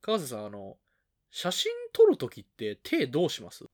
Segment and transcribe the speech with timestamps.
[0.00, 0.76] 川瀬さん、あの、
[1.30, 3.64] 写真撮るときって手どうします？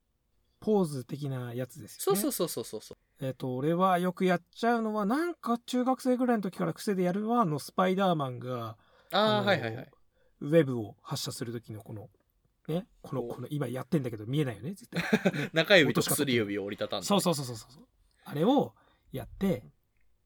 [0.60, 2.20] ポーズ的なやつですよね。
[2.20, 3.24] そうそうそうそうそうそう。
[3.26, 8.76] えっ、と、俺はよくやっちゃうのは、なんか中学生ぐらいの時から癖でやるのは、あの、スパイダーマンが、
[9.12, 9.90] ああ、のはいはいはい。
[10.40, 12.08] ウェブを発射する時のこの、
[12.68, 15.02] ね、この、この、今やってんだけど見えないよね、絶対。
[15.52, 17.06] 中指と薬指を折りたたんで。
[17.06, 17.84] そうそうそうそうそう。
[18.24, 18.74] あれを
[19.12, 19.64] やって、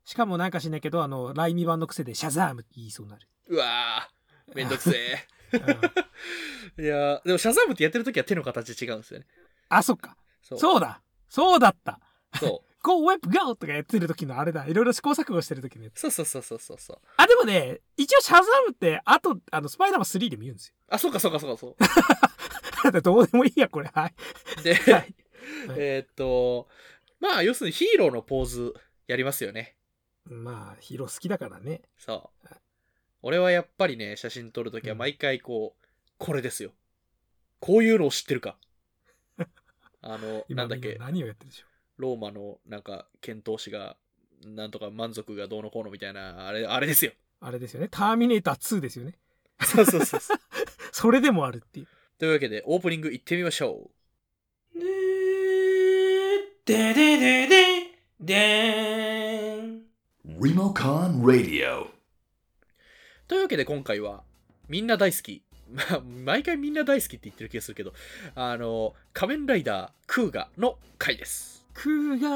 [0.07, 3.29] しかもなんかしないけど、あの、ライミ版の癖でシャザームって言いそうになる。
[3.49, 5.27] うわー、めんどくせえ。
[5.53, 5.57] う
[6.79, 9.27] んいやーでもシャザームってやってるときは手の形違うんですよね。
[9.69, 10.17] あ、そっか。
[10.43, 10.59] そう。
[10.59, 12.01] そうだそうだった
[12.39, 13.57] そ !Go Web Go!
[13.57, 14.67] とかやってる時のあれだ。
[14.67, 16.07] いろいろ試行錯誤してる時のやつ。
[16.07, 16.99] うそうそうそうそうそう。
[17.17, 20.75] あ、でもね、一応シャザームって、あと、あの、スパイダーマン3でも言うんですよ。
[20.89, 21.77] あ、そうかそうかそうかそ
[22.85, 23.91] だってどうでもいいや、これ。
[23.93, 24.15] はい。
[24.61, 24.63] う。
[24.63, 25.15] で、はい。
[25.77, 26.69] えーっと、
[27.19, 28.75] まあ、要するにヒーローのポーズ
[29.07, 29.76] やりますよね。
[30.29, 31.83] まあ、ヒーロー好きだからね。
[31.99, 32.49] そう。
[33.23, 35.87] 俺はやっぱりね、写真撮るときは毎回こう、
[36.19, 36.73] これですよ。
[37.61, 38.57] こういうのを知ってるか。
[40.03, 43.97] あの、今なんだっけ今、何をやってるでしょローマのなんか、遣唐使が、
[44.45, 47.13] なんとか満足がどうのこうのみたいな、あれ、あれですよ。
[47.41, 47.89] あれですよね。
[47.91, 49.19] ターミネーター2ですよね。
[49.61, 50.39] そうそうそうそう。
[50.93, 51.89] それでもあるっていう。
[52.19, 53.97] というわけで、オープニング行ってみましょう。
[56.65, 57.47] でででで
[58.21, 59.56] で
[60.55, 60.59] ん。
[60.59, 61.87] Remocon Radio.
[63.29, 64.23] というわけで今回は、
[64.69, 65.43] みんな大好き。
[65.69, 67.93] まあ、毎回みんな大好きって言ってる気がするけど、
[68.35, 71.67] あの、仮面ライダークーガの回です。
[71.75, 72.29] クーガ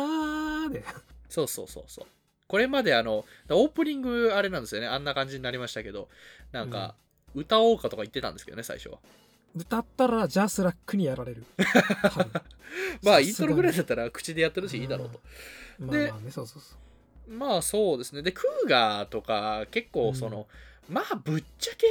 [0.69, 0.85] ーで。
[1.29, 2.07] そうそうそうそう。
[2.49, 4.89] これまであの、オープニングあれなんですよね。
[4.89, 6.09] あんな感じになりましたけど、
[6.51, 6.97] なんか、
[7.35, 8.99] 歌おうかとか言ってたんですけどね、最初は。
[9.55, 11.45] 歌ったらジャスラックにやられる。
[13.03, 15.21] まあ、イントロぐらいだったら口でやってるしいいだろうと。
[15.93, 16.90] でまあまあね、そうそうそう。
[17.31, 18.23] まあそうですね。
[18.23, 20.47] で、クーガーとか結構その、
[20.89, 21.87] まあぶっちゃけ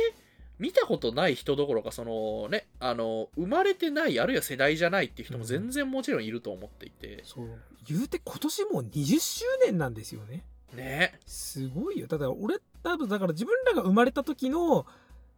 [0.60, 7.48] 見たことない人どころか、そのね、あの、生まれてない、あるいは世代じゃないっていう人も全然もちろんいると思っていて、そう。
[7.88, 10.44] 言うて今年もう20周年なんですよね。
[10.76, 11.18] ね。
[11.26, 12.08] すごいよ。
[12.08, 14.86] ただ俺、多分だから自分らが生まれた時の、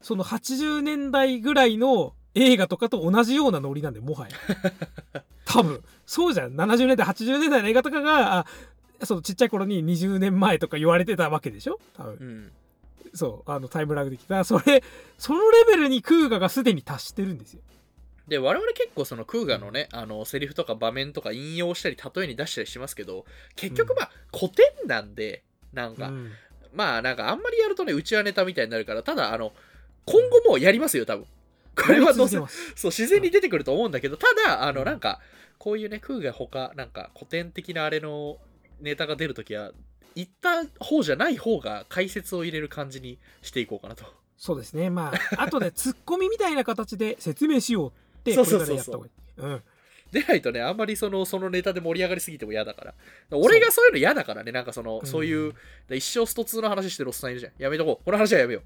[0.01, 4.35] その80年代ぐらいの映画とかと同じようなノリなんで、もはや。
[5.45, 5.83] 多分。
[6.07, 6.55] そうじゃん。
[6.55, 8.45] 70年代、80年代の映画とかが、あ
[9.05, 11.79] そのちっちゃい頃に20年前とか言われてたわけでしょ？
[11.97, 12.13] 多分。
[12.13, 12.51] うん。
[13.13, 13.51] そう。
[13.51, 14.43] あの、タイムラグできた。
[14.43, 14.83] それ、
[15.17, 17.61] そのレベルにクーガがすでに達してるんですよ。
[18.27, 23.25] で、我々結構そのクーガのね、あの、セリフとか場面とか引用したり、例えに出したりしますけど、
[23.55, 26.31] 結局まあ、古典なんで、なんか、うん
[26.73, 29.51] まあなんかあんまりやるとね、うちはネタみたいになるから、ただあの、
[30.05, 31.25] 今後もやりますよ、多分。
[31.75, 32.47] これはどうせ、そう、
[32.91, 35.19] 自然に出てくると思うんだけど、ただ、あの、うんなんか、
[35.57, 38.37] こういうね、クーガ他、なんか古典的なあれの
[38.81, 39.71] ネタが出るときは、
[40.15, 44.05] 言った方じゃない方が解説を入れる感じにしていこうかなと。
[44.37, 44.89] そうですね。
[44.89, 49.05] まあ、 後でツッコミみたいな形で説明しようって、そうこれそ
[49.37, 49.63] うん。
[50.11, 52.93] でないとね、あんまりその、そのネタで盛り上がりすぎても嫌だから。
[53.31, 55.53] 俺がそういうの嫌だからね、なんかその、うんそういう、
[55.89, 57.53] 一生スト2の話してるおっさんいるじゃん。
[57.57, 58.05] やめとこう。
[58.05, 58.61] この話はやめよ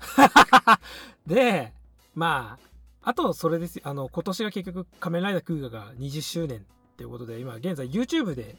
[1.28, 1.72] で、
[2.16, 3.84] まあ、あとそれですよ。
[3.86, 6.62] あの、今年が結局、仮面ライダークーガが20周年っ
[6.98, 8.56] ていうことで、今現在 YouTube で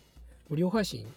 [0.49, 1.09] 無料配信う。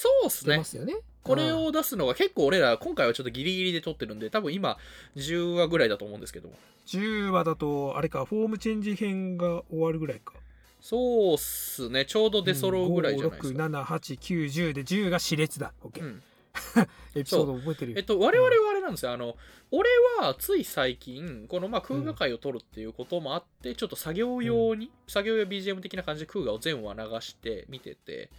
[0.00, 0.64] そうっすねま。
[0.64, 0.94] すよね。
[1.24, 4.78] これうんを出すのが結構俺ら、今回はちょっとギリギリで撮ってるんで、多分今、
[5.16, 6.54] 10話ぐらいだと思うんですけども。
[6.86, 10.34] 10話だと、あれか、フォームチェンジ編が終わるぐらいか。
[10.80, 12.04] そうっすね。
[12.04, 13.64] ちょうど出揃うぐらいじゃないですか。
[13.64, 15.72] 5 6 7 8 9 10で10が熾烈だ。
[15.82, 16.22] OK、うん
[17.14, 17.98] エピソード覚えてるよ。
[17.98, 19.12] えっと、我々はあれなんですよ。
[19.12, 19.36] あの、
[19.70, 19.88] 俺
[20.20, 28.34] はつい最近、このまあ空画会を撮るっていうこともあって、ちょっと作業用に、作業用 BGM 的な感じで空画を全話流して見てて、ほ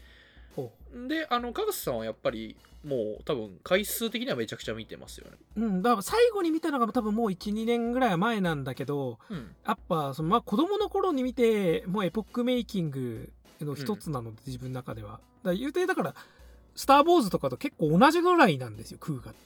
[1.08, 5.38] で、あの、かがすさんはやっぱり、もう多分回数的にはめちゃくちゃ見てますよね。
[5.58, 9.56] ううん、だから最後に見たのが多分もう1、2年ぐらい前なんだけど、うん。
[9.66, 15.20] やっぱそのまあ子供の頃に見てもうエポックメイキングの一つなので、自分の中では。
[15.44, 16.16] だ言うてだから
[16.76, 19.40] 「スター・ウォーズ」とかと結構同じぐらいなんですよクーガって。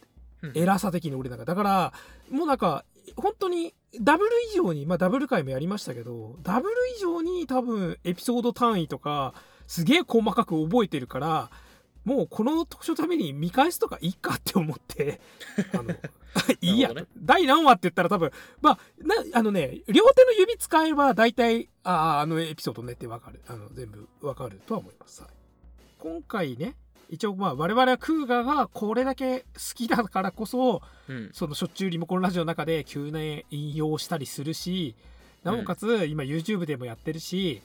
[0.44, 0.51] うん。
[0.56, 1.45] 偉さ的に俺なんか。
[1.45, 1.94] だから
[2.30, 2.86] もうなんか
[3.16, 9.33] 本当にダブル以上にまあダブル回もやりましたけどダブル以上に多分エピソード単位とか
[9.68, 11.50] すげえ細かく覚えてるから
[12.06, 15.21] もうこの特徴のために見返すとかいいかって思って
[15.74, 15.94] あの
[16.62, 18.31] いいや、なるほ第何話って言ったら多分
[18.62, 23.42] まあなあのね両手の指使えば大体あああのエピソードねってわかる。
[23.48, 25.31] あの全部わかるとは思います、はい。
[26.00, 26.75] 今回ね
[27.10, 29.45] 一応まあ我々はクーガがこれだけ好
[29.75, 31.30] きだからこそうん。
[31.33, 34.95] そのしょっちゅうリモコンラジオの中で急な引用したりするし
[35.44, 37.62] なおかつ今 YouTube でもやってるし、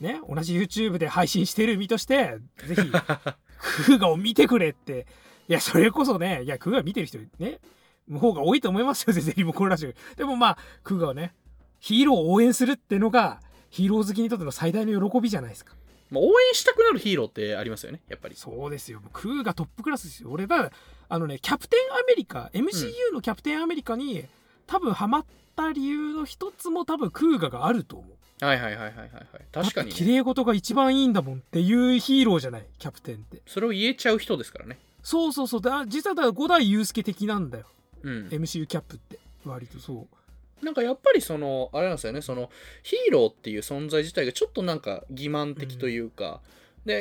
[0.00, 5.06] ね、同じ YouTube で配信してる身としてぜひクーガを見てくれって。
[5.48, 7.60] いやそれこそねいやクーガ見てる人ね
[8.08, 9.92] の方が多いと思いますよ全然リモコンラジオ。
[10.16, 11.34] でもまあクーガをね
[11.78, 13.40] ヒーローを応援するってのが
[13.70, 15.74] ヒーロー好きにとっての最大の喜びじゃないですか。
[16.10, 18.36] まあ、応援したくなるヒーローってありますよねやっぱり。
[18.36, 19.00] そうですよ。
[19.12, 20.30] クーがトップクラスですよ。
[20.30, 20.70] 俺が
[21.08, 24.24] あのねキャプテンアメリカ MCU のキャプテンアメリカに、
[24.66, 29.26] 多分ハマった理由の一つも多分クーガがあると思うはいはいはいはいはいはい。
[29.52, 33.40] 確かに、綺ね、麗事が一番いいんだもんっていうヒーローじゃないキャプテンって。
[33.46, 34.78] それを言えちゃう人ですからね。
[35.02, 35.60] そうそうそう。
[35.60, 37.66] だ実はだ五代祐介的なんだよ。
[38.02, 38.28] うん。
[38.28, 40.06] MCU キャップって割とそ
[40.62, 40.64] う。
[40.64, 42.22] なんかやっぱりそのあれなんですよね。
[42.22, 42.50] その
[42.82, 47.00] ヒーローっていう存在自体がちょっとなんか欺瞞的というか、でそう。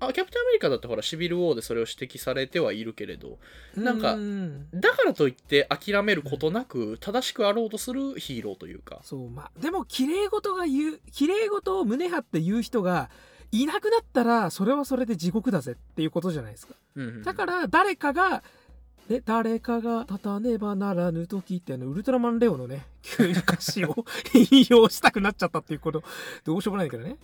[0.00, 3.38] あキャプテンアメリカだってほらシビル・ウォーでそれを指摘されてはいるけれど
[3.76, 4.68] なんかうん。
[4.74, 9.00] だからといって諦めることなく正しくあろうとするヒーローというか。
[9.02, 13.10] そうまあでも綺麗事が言う綺麗事を胸張って言う人が
[13.52, 16.74] いなくなったらそれはそれで地獄だぜっていうことじゃないですか。
[16.96, 18.42] うんうんだから誰かが、
[19.08, 22.86] ね、誰かが立たねばならぬ時ってあのウルトラマンレオのね
[23.18, 26.02] 歌詞を引用したくなっちゃったっていうこと
[26.44, 27.16] どうしようもないけどね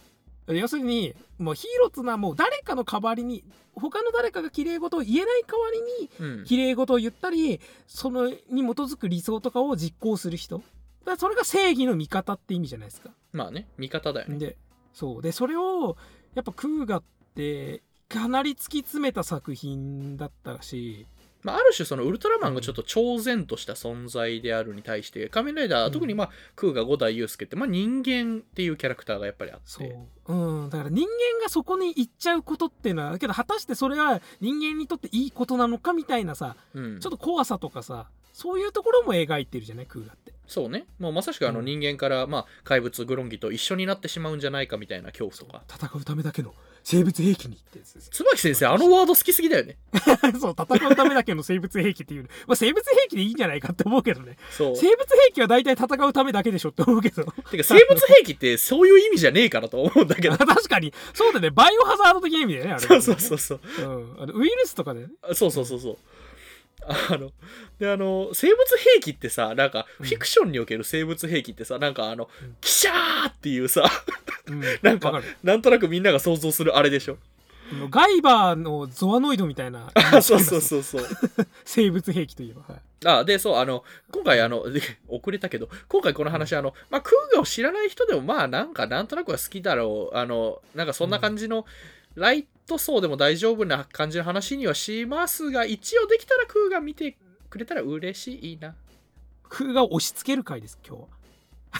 [0.48, 3.44] 要するにもうヒーローっつうのはもう誰かの代わりに
[3.74, 6.44] 他の誰かが綺麗事を言えない代わりにうん。
[6.44, 8.40] 綺麗事を言ったりそのに基
[8.80, 10.62] づく理想とかを実行する人。
[11.04, 13.10] だそれが正義の味方って意味じゃないですか。
[13.32, 14.38] まあね味方だよね。
[14.38, 14.56] で
[14.92, 15.22] そう。
[15.22, 15.96] でそれを
[16.34, 17.02] やっぱクーガっ
[17.34, 21.06] てかなり突き詰めた作品だったし
[21.42, 25.92] まあ、ある種そのウルトラマンがちょっと超然とした存在であるに対して仮面ライダー、うん。
[25.92, 29.64] 特にまあクーガ五代祐介って、まあ、人間っていうキャラクターがやっぱりあって。
[29.66, 40.32] そう、うん、だから人間がそこに行っちゃうことっていうのはだけど果たしてそれは人間にとっていいことなのかみたいなさうん、ちょっと怖さとかさそういうところも描いてるじゃないクーガって。
[40.46, 40.86] そうね。
[40.98, 41.64] もうまさしくあのうん。
[41.66, 45.62] 人間から、まあ、怪物グロンギと一緒になってしまうんじゃないかみたいな恐怖とか。
[45.68, 46.54] 戦うためだけの
[46.84, 48.10] 生物兵器にってやつです。
[48.10, 49.76] 椿先生あのワード好きすぎだよね。
[50.40, 54.36] そう戦うためだけの生物兵器っていう、まあ、生物兵器でいいんじゃないかって思うけどね。
[54.50, 54.76] そう。
[54.76, 57.24] 生物兵器は大体戦うためだけでしょって思うけど。
[57.24, 60.36] てか生物兵器ってそういう意味じゃねえからと思うんだけど。
[60.38, 60.92] 確かに。
[61.14, 61.50] そうだね。
[61.50, 63.60] バイオハザード的な意味でねあれそうそうそうそう。
[63.78, 65.06] うん、あのウイルスとかでね。
[65.34, 65.98] そうそうそうそう
[66.88, 67.30] あの
[67.78, 70.06] であの生物兵器ってさなんかうん。
[70.06, 72.56] フィクションにおける生物兵器ってさなんかあのうん。
[72.60, 73.84] キシャーっていうさ
[74.46, 74.62] うん。
[74.82, 75.24] なんかわる。
[75.42, 77.18] なんとなくみんなが想像するあれでしょ。
[77.90, 79.90] ガイバーのゾアノイドみたいな。
[79.94, 81.06] あそうそうそうそう
[81.64, 90.16] 生物兵器といえば、はい、あでそうあの今回あので遅れたけど今回この話あの、まあ、クーガを知らない人でもまあなんかなんとなくは好きだろう。
[90.16, 91.64] あのなんかそんな感じの、
[92.14, 97.16] ライト層でも大丈夫な感じの話にはしますが一応できたらクーガ見て
[97.50, 98.74] くれたら嬉しいな。
[99.48, 101.08] クーガを押し付ける回です今日は。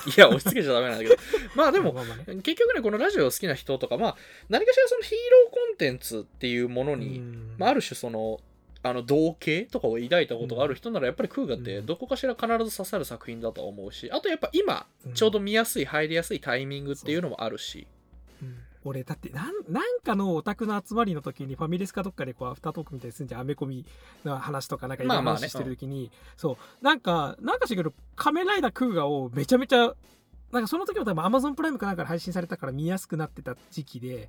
[0.06, 1.17] いや押し付けちゃダメなんだけど。
[1.55, 1.94] まあでも
[2.43, 4.17] 結局ねこのラジオ好きな人とかまあ
[4.49, 7.55] 何かしらそのヒーローコンテンツっていうものに、うん。
[7.58, 8.40] まあ、ある種その
[8.82, 11.87] あの同型とかを抱いたことがある人ならやっぱりクーガってうん。
[11.87, 15.14] どこかしら必ず刺さる作品だと思うしあとやっぱ今うん。
[15.14, 17.81] ちょうど見やすい入りやすいタイミングっていうのもあるし。
[17.81, 17.87] うん
[18.84, 23.40] 俺だってなんなんかのオタクの集まりの時にファミレスかどっかでこうアフタートークみたいにすんじゃん。
[23.43, 23.84] アメコミ
[24.25, 25.46] の話とかなんかいろいろまあまあね。
[25.46, 26.84] 話してる時に、そう。
[26.84, 29.94] なんかなんかしけど仮面ライダークーガをめちゃめちゃ
[30.52, 34.29] なんかその時も多分アマゾンプライムかなんかで配信されたから見やすくなってた時期で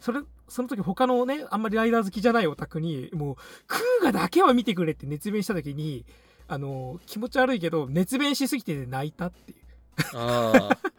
[0.00, 3.36] それその時他のねあんまりライダー好きじゃないオタクにもう
[3.68, 6.04] クーガだけは見てくれって熱弁した時に
[6.48, 9.58] あの気持ち悪いけど熱弁しすぎて泣いたっていう。
[10.14, 10.78] ああ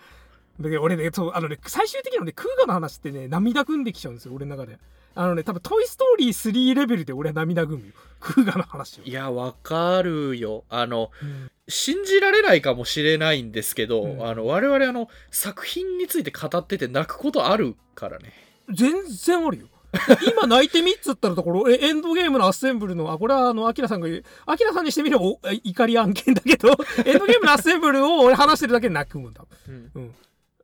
[0.70, 4.78] で俺ねそうあのね最終的にはねクーガの話ってね涙ぐんできちゃうんですよ俺の中で。
[5.14, 7.94] あのね多分「トイ・ストーリー3」レベルで俺は涙ぐむよ。
[8.20, 9.04] クーガの話を。
[9.04, 10.64] いやわかるよ。
[10.70, 11.52] あのうん。
[11.68, 14.26] 信じられないかもしれないんですけど、うん。
[14.28, 18.34] あの我々あの作品について語ってて泣くことあるからね。
[18.70, 19.68] 全然あるよ。
[20.26, 25.26] 今泣いてみっつったらところえエンドゲームのアッセンブルのあこれはあのアキラさんが言うアキラさんにしてみれば
[25.64, 26.70] 怒り案件だけど
[27.06, 30.16] エンドゲームのアッセンブルを俺話してるだけで泣くもんだうん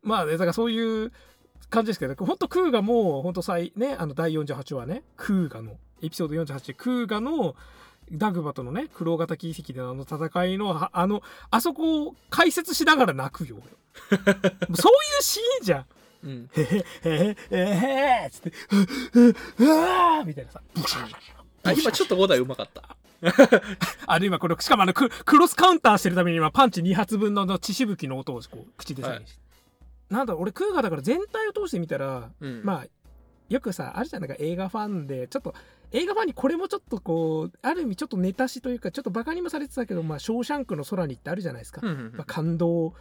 [0.04, 1.12] まあねだからそういう
[1.70, 5.04] 感じですけどほんとクーガもほんと最ねあの第48話ね。
[5.16, 7.56] クーガのエピソード48でクーガの
[8.12, 13.58] ダグバとのね黒型奇跡でのあの戦いのああのあそこを解説しながら泣くよ。
[13.60, 13.68] 俺
[14.76, 15.86] そういうシーンじゃん。
[16.24, 16.50] うん。
[16.54, 18.54] へへへへへへつって
[19.60, 20.62] 「うわー」みたいなさ。
[21.64, 22.96] あ今ちょっと5台うまかった。
[24.06, 29.40] あの今これしかもあのククロスカウンターしてるために今パンチ2発分のの血しぶきの音をこう口で再現して、
[30.10, 32.62] なんだ俺クーガだから全体を通してみたらうん。
[32.64, 32.88] まあ
[33.50, 34.22] よくさあるじゃん。
[34.22, 35.54] なんか映画ファンでちょっと
[35.92, 42.94] 映画ファンにこれもちょっとこうある意味ちょっとネタしというかちょっとバカにもされてたけど「まあ、ショーシャンクの空に」ってあるじゃないですか、うんうんうんまあ、感動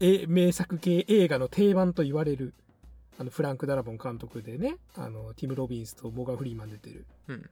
[0.00, 2.54] え名作系映画の定番と言われる
[3.18, 7.04] あのフランク・ダラボン監督でねあのティム・ロビンスとモーガン・フリーマン出てる。
[7.28, 7.50] うん。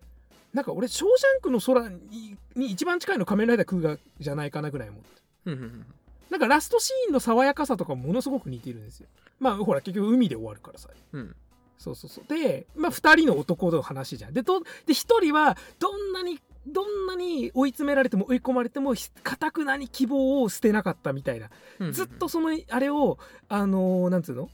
[0.53, 5.09] なんか俺「ショーシャンクの空に」に一番近いの仮面ライダークーガじゃないかなぐらい思って。
[5.47, 5.87] うんうんうん
[6.31, 9.09] なんかラストシーンの爽やかさとかもものすごく似てるんですよ。
[9.41, 10.89] まあほら結局海で終わるからさ。
[11.13, 11.37] うん。
[11.79, 12.25] そうそうそう。
[12.29, 14.33] で、まあ、2人の男の話じゃん。
[14.35, 21.51] でとで1人はどんなにどんなに追い詰められても追い込まれてもかたくなに希望を捨てなかったみたいな。
[21.81, 23.19] うんうんずっとそのあれを
[23.49, 24.49] あのーなんつうの？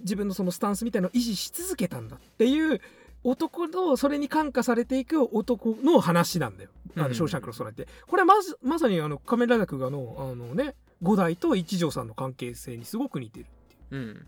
[0.00, 2.80] 自分のそのスタンスみたいのを維持し続けたんだっていう
[3.22, 14.02] 男とそれに感化されていく男の話なんだよ「あうんのショーシャンクの空」ってこれはまずまさにあの仮面ライダークがのあのね五代と一条さんの関係性にすごく似てるっていう。
[14.02, 14.26] うん。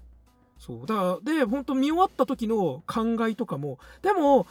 [0.59, 0.87] そう。
[0.87, 4.47] だからで本当見終わった時の考えとかもでも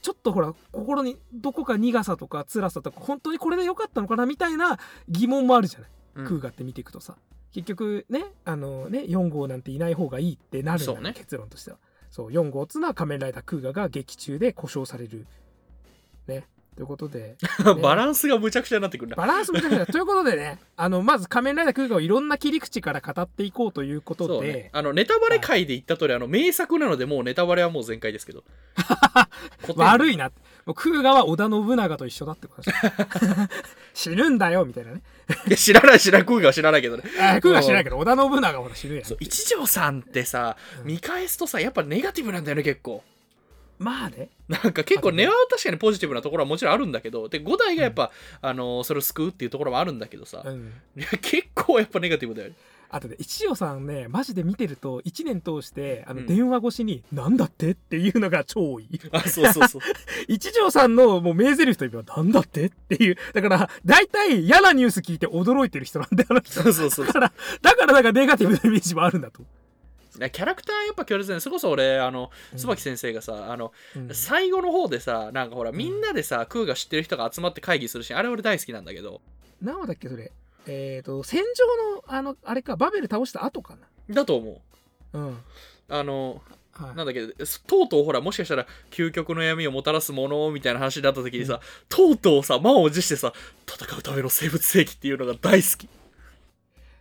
[0.00, 5.90] ちょっとほら心にどこか苦さとか辛さとか本当にこれで良かったのかなみたいな疑問もあるじゃない？
[6.16, 6.26] うん。
[6.26, 7.16] クーガって見ていくとさ。
[7.52, 10.82] 結局ねあのね4号なんていない方がいいってなる。
[10.82, 11.12] んだね。
[11.14, 11.78] 結論としては。
[12.10, 15.26] そう4号っつうのは仮面ライダークーガが劇中で故障される。
[16.26, 16.46] ね
[16.78, 17.34] ということで。
[17.82, 19.16] バランスがむちゃくちゃになってくるな。
[19.16, 28.38] バランスむちゃくちゃ ということでねあのまず仮面ライダークーガをいろんな切り口から語っていこうということで、ね、あのネタバレ回で言った通り、あの名作なのでもうネタバレはもう全開ですけど。
[28.38, 28.42] い
[29.74, 30.30] 悪いな
[30.66, 32.70] もうクーガは織田信長と一緒だってこと
[33.92, 35.02] 死ぬんだよみたいなね。
[35.48, 37.02] いや知らない知らないクーガは知らないけどね。
[37.18, 39.04] あクーガ知らないけど織田信長ほら死ぬやん。
[39.18, 40.86] 一条さんってさうん。
[40.86, 43.02] 見返すとさやっぱネガティブなんだよね結構
[43.78, 44.30] まあね。
[44.48, 50.72] なんか結構根は確かにポジティブなところはもちろんあるんだけどで5代がやっぱ、あのそれを救うっていうところもあるんだけどさ、うん。
[50.96, 52.54] いや結構やっぱネガティブだよね。
[52.90, 56.26] あとね一条さんねマジで見てると1年通してあのうん。
[56.26, 58.88] 電話越しに「なんだって?」っていうのが超多い。
[59.12, 59.82] あそうそうそう。
[60.26, 63.16] 一条さんのもう名台詞といえば「なんだって?」っていう。
[63.34, 66.62] だから大体嫌なニュース聞いて驚いてる人なんだよあの人。
[66.62, 67.06] そうそうそう。
[67.06, 69.42] だからだからなんかネガティブなイメージもあるんだと、
[70.30, 71.40] キャラクターやっぱ強烈だね。
[71.40, 72.58] それこそ俺あのうん。
[72.58, 74.14] 椿先生がさあのうん。
[74.14, 79.20] 最後の方でさなんかほらみんなでさ、クーが知ってる人が集まって会議するシーンあれ俺大好きなんだけど。
[79.62, 80.32] 何話だっけそれ？
[80.66, 83.76] えっ、と戦場のあのあれかバベル倒した後か
[84.10, 84.60] だと思
[85.12, 85.18] う。
[85.18, 85.38] なうん。
[85.88, 86.96] あのはい。
[86.96, 87.26] なんだっけ
[87.66, 93.32] とうとうほらもしかしたら究極の闇をもたらすものみたいな話になった時にさ、とうとうさ満を持してさ
[93.66, 95.88] 戦うための生物兵器っていうのが大好き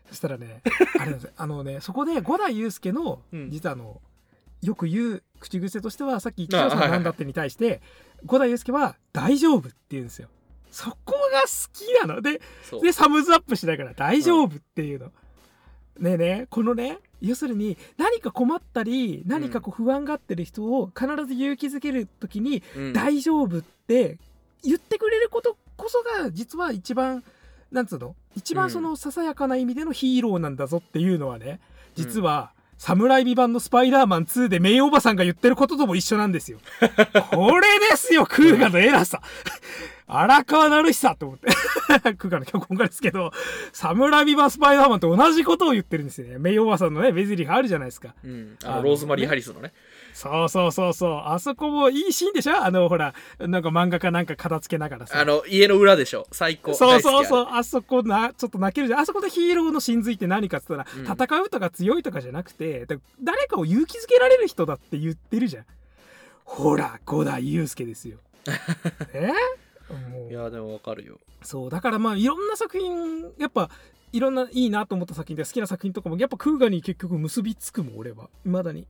[0.10, 0.62] そしたらね
[1.00, 1.32] あれなんですよ。
[1.38, 3.52] あのねそこで五代祐介の、うん。
[3.52, 4.02] 実はあの
[4.62, 7.82] よく言う口癖としてはさっき一あ条さんなんだってに対して
[8.26, 10.30] 五代祐介は「大丈夫」って言うんですよ。
[10.72, 12.22] そこが好きなの。
[12.22, 12.42] で
[12.82, 15.12] でサムズアップしながら「大丈夫」っていうの、
[16.00, 22.94] ねえねえこのね要するに何か困ったり何かこう不安がってる人を必ず勇気づける時にうん。
[22.94, 24.18] 大丈夫って
[24.64, 27.24] 言ってくれることこそが実は一番
[27.72, 28.16] なんつうの？
[28.36, 31.60] 一番そのささやかな意味でのヒーローなんだぞっていうのはね
[31.96, 36.60] 実は、サムライビ版のスパイダーマン2でメイおばさんが言ってることとも一緒なんですよ。
[37.34, 39.22] これですよ、クーガの偉さ。
[40.06, 41.48] 荒川成久と思って。
[42.16, 43.32] クーガの脚本家ですけど、
[43.74, 46.38] サムライビ版スパイダーマンと同じことを言ってるんですよね。
[46.38, 48.14] メイおばさんのね、ベズリーがあるじゃないですか。
[48.24, 49.74] うん、あのローズマリー・ハリスのね
[50.18, 51.22] そうそうそうそう。
[51.26, 52.58] あそこもいいシーンでしょ？
[52.58, 55.20] あの、ほら、なんか漫画かなんか片付けながらさ。
[55.20, 56.26] あの家の裏でしょ？
[56.32, 57.48] 最高そうそううそう。
[57.52, 59.00] あそこな、ちょっと泣けるじゃん。
[59.02, 65.66] あそこでヒーローの真髄って何かって言ったら、うん戦うとか強いとかじゃなくて、だ誰かを勇気づけられる人だって言ってるじゃん。
[66.46, 68.18] ほら、五代祐介ですよ。
[69.14, 69.32] え？
[70.10, 73.70] もいうやでもわかるよそう、だからまあ、いろんな作品、やっぱ、
[74.12, 78.30] いろんないいなと思った作品で好きな作品とかも、やっぱクーガに結局結びつくもん、俺は。
[78.46, 78.88] 未だに。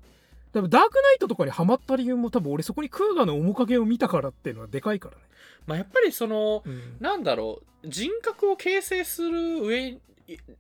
[0.57, 5.21] 多分ダークナイトとかにハマった理由も多分俺そこにクーガの面影を見たからっていうのはでかいからね。
[5.67, 6.97] まあやっぱりそのうん。
[6.99, 10.01] なんだろう人格を形成する上に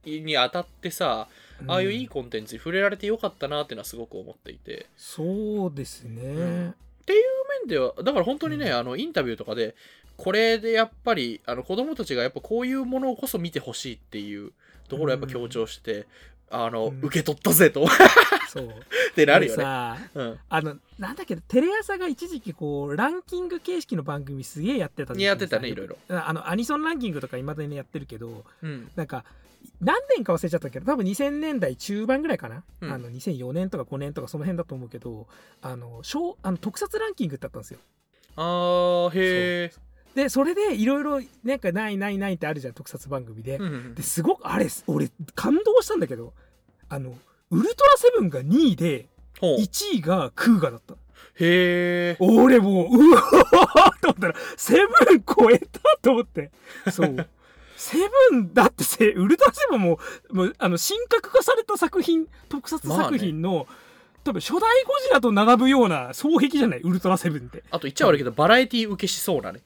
[0.05, 1.27] にあたってさ
[1.67, 4.85] ああいういいコンテンツに触れられてよかったなっていうのはすごく思っていて。
[4.95, 6.21] そうですね。
[6.21, 6.75] ん。
[7.63, 8.73] 面ではだから本当にね、うん。
[8.73, 9.75] あのインタビューとかで
[10.15, 14.51] これでやっぱりあの子供たちがやっぱこういうものこそ見てほしいっていう
[14.89, 16.07] ところをやっぱ強調して、
[16.49, 16.99] あの、うん。
[17.01, 17.83] 受け取ったぜと。
[17.83, 17.87] っ
[18.47, 18.73] そう。
[19.15, 19.57] てなるよね。
[19.57, 25.97] でさうん、あのなんだっけどテレ朝が一時期こうランキング形式の番組すげえやってた時期やってたねいろいろ。
[26.09, 28.89] あのアニソンランキングとかいまだにやってるけどうん。
[28.95, 29.25] なんか
[29.81, 32.91] 何年か忘れちゃったけど多分2000年代中盤ぐらいかな、うん。
[32.91, 35.27] あの2004年とか5年とかその辺だと思うけど
[35.61, 37.79] あの小あの特撮ランキングってあったんですよ。
[38.35, 39.86] あーへえ。
[40.17, 46.33] でそれでいろいろなんかないないないってあるじゃん特撮番組で、うんうんですごくあれ俺感動したんだけど
[46.89, 47.13] あの
[47.51, 49.05] ウルトラセブンが2位で
[49.39, 49.57] ほう。
[49.57, 50.93] 1位がクーガだった。
[50.93, 50.99] の
[51.35, 52.17] へえ。
[52.19, 56.51] 俺もううわーと思ったらセブン超えたと思って。
[56.91, 57.15] そう。
[57.77, 57.97] セ
[58.31, 59.99] ブンだってせウルトラセブンも
[60.31, 63.67] もうあの神格化された作品特撮作品の
[64.23, 67.63] 多分初代ゴジラと並ぶような双璧じゃないウルトラセブンって。
[67.69, 69.61] あと言っちゃ悪いけどバラエティ受けしそうなね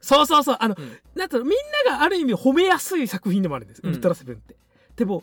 [0.00, 0.56] そうそうそう。
[0.60, 0.98] あの、うん。
[1.14, 1.52] なんとみん
[1.86, 3.90] ながある意味褒めやすい作品でもあるんです、うん。
[3.90, 4.56] ウルトラセブンって。
[4.96, 5.22] でも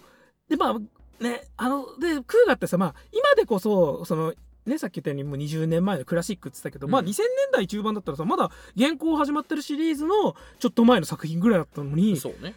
[0.50, 4.34] でまあねあのでクーガってさまあ今でこそその
[4.66, 6.92] ねさっき言ったようにもう20年前のクラシックって言ってたけど、うん。
[6.92, 7.18] まあ2000年
[7.52, 12.56] 代中盤だったらさまだ現行始まってるシリーズのちょっと前の作品ぐらいだったのにそうね。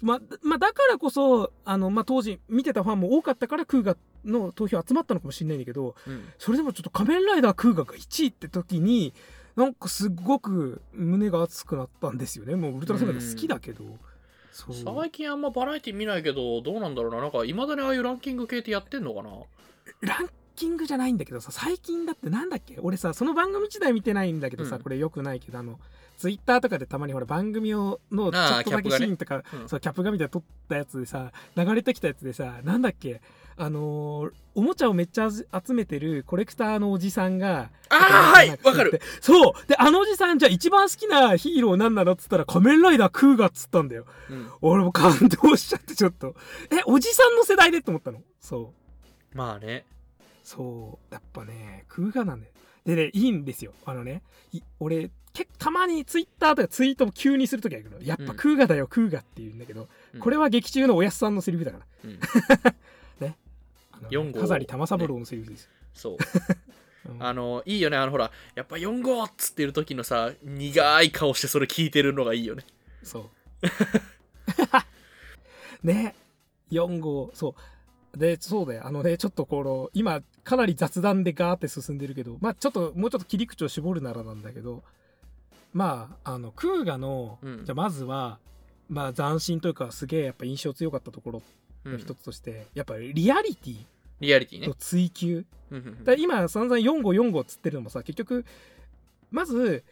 [0.00, 6.24] まあ、まあ、だからこそあの、まあ、当時見てたファンも多かったからクーガの投票集まったのかもしれないんだけどうん。
[6.38, 9.12] それでもちょっと仮面ライダークーガが1位って時に
[9.56, 12.56] なんかすっごく胸が熱くなったんですよね。
[12.56, 13.84] もうウルトラセブンが好きだけど、
[14.52, 17.20] 最近あんまバラエティ見ないけどどうなんだろうな。
[17.20, 19.30] なんかいまだにああいうランキング系ってやってんのかな？
[20.00, 22.78] ランキングじゃないんだけどさ最近だってなんだっけ？
[22.80, 24.82] 俺さその番組自体見てないんだけどさ、うん。
[24.82, 25.78] これよくないけどあの
[26.16, 29.68] ツイッターとかでたまにほら番組をのちょっとだけシーンとか、うん。
[29.68, 33.20] そうキャップ画面で撮ったやつでさ流れてきたやつでさなんだっけ？
[33.56, 39.00] あのーおもちゃをめっちゃ集めてるコレクターのおじさんがあーはいわかる。
[39.20, 39.52] そう。
[39.66, 44.06] であのおじさんじゃあ一番好きなヒーローなんなのっつったら仮面ライダークーガっつったんだよ。
[44.30, 44.48] うん。
[44.60, 46.36] 俺も感動しちゃってちょっと。
[46.70, 48.20] えおじさんの世代でって思ったの？
[48.40, 48.72] そ
[49.34, 49.36] う。
[49.36, 49.84] まあね。
[50.42, 51.14] そう。
[51.14, 52.52] やっぱねクーガなんだよ。
[52.84, 53.72] でねいいんですよ。
[53.86, 55.10] あのねい俺け
[55.64, 60.20] たまにツイッターとかツイートも急にするときあるけどやっぱうんクーガだよ、クーガって言うんだけど、うん。
[60.20, 61.84] これは劇中のおやすさんのセリフだから。
[62.04, 62.20] うん。
[63.92, 64.40] あの4号。
[64.40, 66.16] 飾り玉三郎のセリフですよ、そう。
[67.12, 67.22] うん。
[67.22, 67.96] あのいいよね。
[67.96, 72.66] あのほらやっぱ4号っつってる時のさ苦い顔してそれ聞いてるのがいいよね。
[73.02, 73.30] そう。
[75.82, 76.14] ね。
[76.72, 77.30] 4号。
[77.32, 77.54] そ
[78.14, 78.18] う。
[78.18, 78.86] でそうだよ。
[78.86, 84.84] あのねちょっとこの今かなり雑談でガーって進んでるけどまあちょっともうちょっと切り口を絞るならなんだけど
[85.74, 87.64] まああのクーガの、うん。
[87.66, 88.38] じゃあまずは
[88.88, 91.42] まあ斬新というかすげえやっぱ印象強かったところ
[91.84, 91.92] うん。
[91.92, 93.76] の一つとして、やっぱりリアリティ
[94.20, 94.66] リアリティね。
[94.68, 96.04] と追求、うんうんうん。
[96.04, 98.46] だ今散々4号4号っつってるのもさ結局
[99.30, 99.84] まず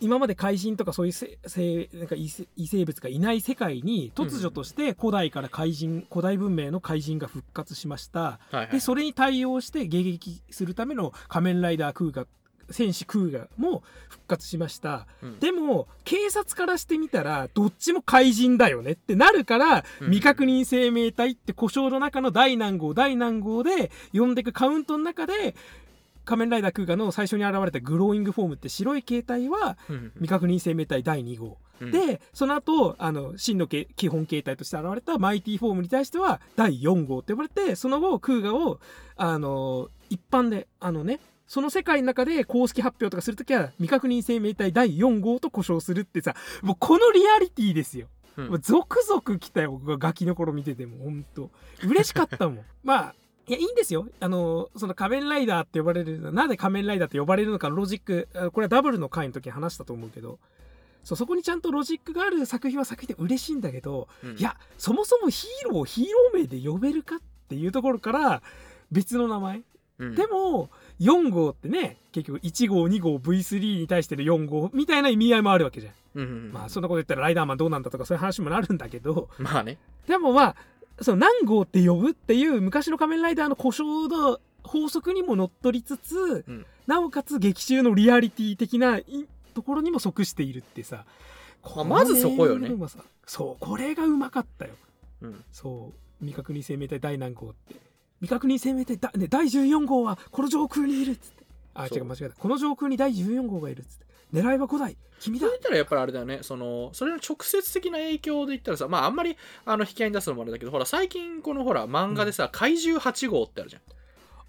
[0.00, 8.20] 今まで怪人とかそういうせせなんか異生物がいない世界に突如として古代から怪人古代文明の怪人が復活しました。
[8.20, 8.68] はいはい。
[8.68, 12.26] でそれに対応して迎撃するための仮面ライダークーガ
[12.70, 15.06] 戦士クーガも復活しました。
[15.22, 15.38] うん。
[15.38, 20.06] でも警察からしてみたらどっちも怪人だよねってなるからうん。
[20.06, 25.54] 未確認生命体って故障の中の大何号大何号で呼んでくカウントの中で
[26.24, 29.78] 仮面ライダークーガの最初に現れたグローイングフォームって白い形態は
[30.16, 31.90] 未確認生命体第2号、うん。
[31.90, 38.78] でその後あの真のけ基本形態として現れたマイティフォームに対しては第4号って呼ばれてその後クーガを
[39.16, 48.06] あの一般であのねその世界の中で公式発表とかするときは未確認生命体第4号と呼称するってさもうこのリアリティですよ。
[48.36, 48.48] うん。
[48.48, 51.50] もうゾクゾク来たよ僕がガキの頃見ててもほんと。
[51.82, 52.64] 嬉しかったもん。
[52.84, 53.14] まあ
[53.48, 54.06] いやいいんですよ。
[54.20, 60.38] あのその仮面ライダーって呼ばれるなんで仮面ライダーって呼ばれるのかロジックあこれはダブルの回の時に話したと思うけど。
[61.04, 64.36] そうそこにちゃんとロジックがある作品は作品で嬉しいんだけど、うん。
[64.36, 68.42] いやそもそもヒーローをヒーロー名で呼べるかっていうところから
[68.92, 69.62] 別の名前。
[70.00, 70.14] うん。
[70.14, 70.68] でも
[71.00, 75.92] 4号ってね結局1号2号 V3 に対しての4号みたいな意味合いもあるわけじゃん。
[76.16, 76.52] うんうんうん。
[76.52, 79.28] まあそんなこと言ったらライダーマンどうなんだとかそういう話もなるんだけど。
[79.38, 79.78] まあね。
[80.06, 80.56] でもまあ
[81.00, 86.66] その何号って呼ぶっていう昔の仮面ライダーの故障の法則にものっとりつつ、うん。
[86.86, 89.04] なおかつ劇中のリアリティ的ない
[89.54, 91.04] ところにも即しているってさ、
[91.86, 92.70] まずそこよね。
[93.26, 94.72] そうこれがうまかったよ。
[95.22, 95.44] うん。
[95.52, 95.98] そう。
[96.20, 97.76] 未確認生命体第何号って
[98.20, 101.44] 未確認生命体だ、ね、第14号はこの上空にいるっつって。
[101.74, 102.34] あ違う間違えた。
[102.36, 104.06] この上空に第14号がいるっつって。
[104.32, 104.96] 狙いは5台。
[105.20, 105.46] 君だ。
[105.46, 106.40] そう言ったらやっぱりあれだよね。
[106.42, 113.82] そのそれの直接的な影響で言ったらさまああんまりあの引き合いに出すのもあれだけどほら最近このほら漫画でさ、怪獣8号ってあるじゃん、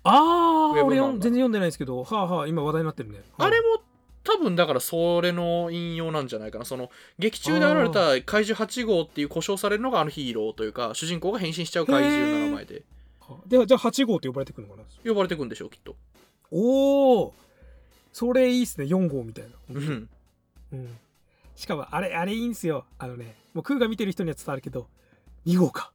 [0.04, 2.04] ああ俺全然読んでないですけど。
[2.04, 3.82] はあはあ今話題になってるね、あれも
[4.24, 6.66] 多分だからそれの引用なんじゃないかな。
[6.66, 12.84] その劇中で現れた怪獣8号っていう故障されるのがあのヒーローというか主人公が変身しちゃう怪獣の名前で
[13.48, 15.10] ではじゃあ8号って呼ばれてくるのかな？
[15.10, 15.96] 呼ばれてくんでしょうきっと。
[16.52, 17.34] おお
[18.12, 18.86] それいいっすね。
[18.86, 20.10] 4号みたいな、うん。
[20.74, 20.98] うん、
[21.56, 22.86] しかもあれあれいいんすよ。
[22.98, 24.88] あのねもうクーが見てる人には伝わるけど
[25.46, 25.92] 2号か。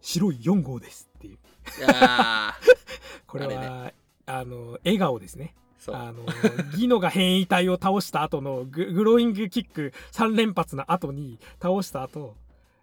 [0.00, 1.38] 白い4号ですっていう。
[3.26, 3.92] これは
[4.26, 5.54] ああの笑顔ですね。
[5.88, 6.24] あの
[6.76, 12.36] ギノが変異体を倒した後のググローイングキック3連発の後に倒した後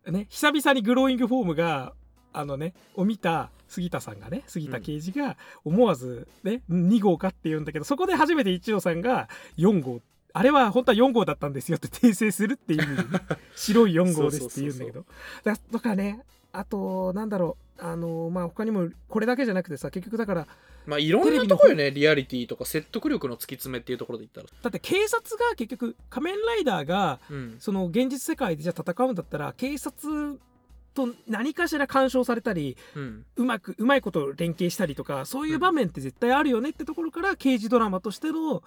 [0.05, 1.93] ね久々にグローイングフォームが
[2.33, 10.01] あのねを見た杉田さんがね杉田刑事が思わずね、2号かって言うんだけどそこで初めて一郎さんが4号
[10.33, 15.05] あれは本当は4号だったんですよって訂正するっていう意味でね 白い4号ですって言うんだけど。
[15.43, 20.47] だとかねあとなんだろうあのまあ他にもこれだけじゃなくてさ結局だから
[20.85, 24.47] まあいろんなところよねリアリティとか説得力の突き詰めっていうところで言ったら。
[24.61, 27.55] だって警察が結局仮面ライダーがうん。
[27.59, 30.39] その現実世界でじゃあ戦うんだったら警察
[31.07, 33.25] と何かしら干渉されたりうん。
[33.35, 38.63] うまくうまいこと連携したりとかそういう場面って絶対あるよねってところから刑事ドラマとしての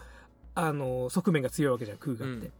[0.54, 2.46] あの側面が強いわけじゃんクーガって。
[2.46, 2.52] うん。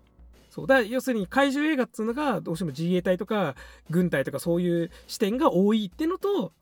[0.51, 0.67] そう。
[0.67, 3.55] だ要するに怪獣映画っつうのがどうしても自衛隊とか
[3.91, 6.53] 軍隊とかそういう視点が多いってのと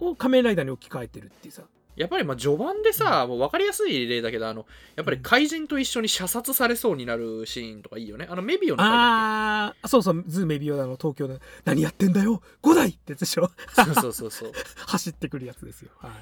[0.00, 1.62] を仮面ライダーに置き換えてるっていうさ
[1.96, 8.26] やっぱりまあ序盤でさ、もう分かりやすい例だけどあのやっぱり怪人と一緒に射殺されそうになるシーンとかいいよね。
[8.30, 10.24] あのメビオのああそうそう。
[10.26, 13.48] ズーメビオダの東京の「何やってんだよ五代!」ってやつでしょ？
[13.48, 13.54] け
[13.84, 14.52] そうそうそうそう。
[14.86, 15.90] 走ってくるやつですよ。
[15.98, 16.12] はい。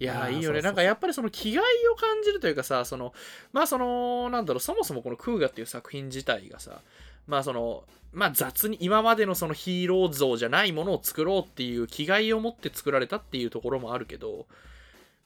[0.00, 0.62] いやいいよね。
[0.62, 3.12] なんかやっぱりその気概を感じるというかさその
[3.52, 6.80] まあそのなんだろうそもそもこのクーガっていう作品自体がさ
[7.26, 14.46] まあそのまあ雑に今までのそのヒーロー像じゃないものを作ろうっていう気概を持って作られたっていうところもあるけど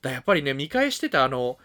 [0.03, 1.59] だやっぱりね見返してたあの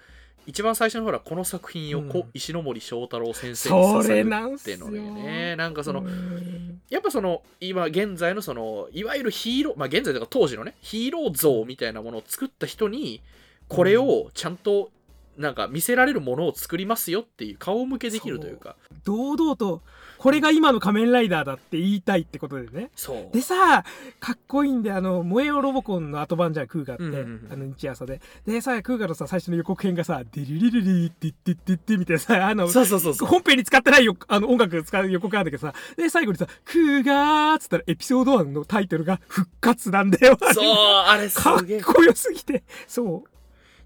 [0.45, 2.29] 一番最初のほらこの作品をこ、うん。
[2.33, 6.81] 石ノ森章太郎先生に捧ぐなんすよっていうのよねなんかそのうん。
[6.89, 13.21] やっぱその今現在のそのいわゆるヒーローまあ現在とか当時のねヒーロー像みたいなものを作った人に
[13.67, 14.91] これをちゃんと
[15.37, 18.75] なんか見せられるものを作りますよっていう顔向けできるというか。
[19.03, 19.81] 堂々と
[20.17, 22.89] これが今の仮面ライダーだって言いたいってことでね。
[22.95, 23.33] そう。
[23.33, 23.83] でさ
[24.19, 27.49] かっこいいんであの燃えよロボコンの後番じゃんクーガって、うんうんうん。
[27.51, 28.21] あの日朝で。
[28.45, 40.65] でさクーガのさ最初の予告編がさ「デリリリリってってってって」みたいなさあのそうそうそうそう本編に使ってないよあの音楽使う予告なんだけどさで最後にさ「クーガー」っつったらエピソード1のタイトルが「復活」なんだよそう
[41.07, 43.36] あれすかっげえこよすぎてそう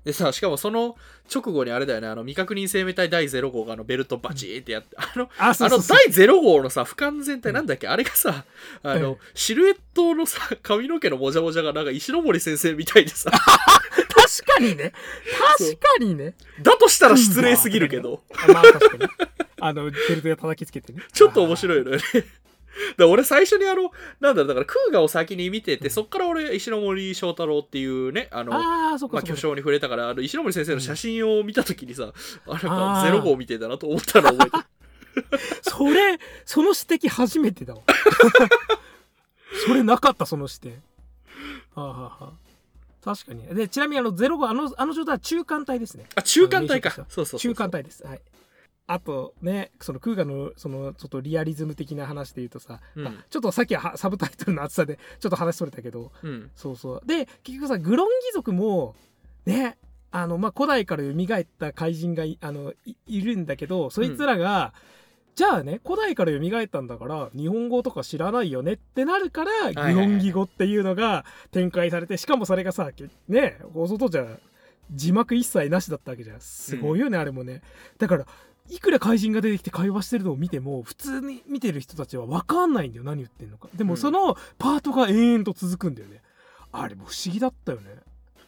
[0.04, 0.96] でさしかもその
[1.34, 8.46] 直後にあれだよねあの未確認生命体第0号があのベルトバチーってやってあのあの第0号のさ不完全体なんだっけ、あれがさ
[8.84, 9.18] あの、ええ。
[9.36, 13.30] シルエットのさ髪の毛のもじゃもじゃがなんか石ノ森先生みたいでさ。
[13.32, 13.40] 確
[14.46, 14.94] かにね。
[15.58, 16.34] 確かにね。
[16.62, 18.24] だとしたら失礼すぎるけど。
[18.48, 19.12] あまあ確かに
[19.60, 21.04] あのベルトで叩きつけてね。
[21.14, 22.04] ちょっと面白いのよね。
[22.98, 32.14] だ俺最初にあの、なんだろう、だからクーガを先に見てて、そっから俺、石ノ森章太郎っていうね、あの、あまあ、巨匠に触れたから、あの石ノ森先生の写真を見たときにさ、
[32.48, 34.64] あ、なんかゼロ号みてえだなと思ったのを覚えてる。
[35.62, 37.82] それその指摘初めてだわ。
[39.68, 40.82] それなかったその視点
[41.76, 42.34] はあ、はあはあ、
[43.04, 43.46] 確かに。
[43.48, 46.06] でちなみにあの05あのあの状態は中間体ですね。
[46.16, 46.92] あ、中間体か。
[47.10, 47.40] そうそう。
[47.40, 48.06] 中間体です。
[48.06, 48.22] はい
[48.92, 53.08] あとねそのクーガのそのちょっとリアリズム的な話で言うとさ、うん。
[53.08, 56.52] あちょっとさっきはサブタイトルの厚さで ちょっと話それたけどうん。
[56.58, 57.02] そうそう。
[57.06, 58.96] で結局さグロンギ族も
[59.46, 59.78] ね
[60.12, 64.74] あのまあ古代から蘇った怪人がいあのいいるんだけどそいつらが、
[65.36, 72.92] じゃあね古代から蘇ったんだから日本語とか知らないよねってなるから、グロンギ語っていうのが展開されてしかもそれがさ
[73.30, 74.38] ね放送とじゃ
[74.94, 76.42] 字幕一切なしだったわけじゃん。
[76.42, 77.62] すごいよね、あれもね。
[77.98, 78.26] だから
[78.70, 83.68] いくら怪人が出てきて会話してるのを見ても普通に見てる人たちは分かんないんだよ何言ってんのか。
[83.76, 83.90] でうん。
[83.90, 86.22] もそのパートが延々と続くんだよね。
[86.72, 87.96] あれも不思議だったよね。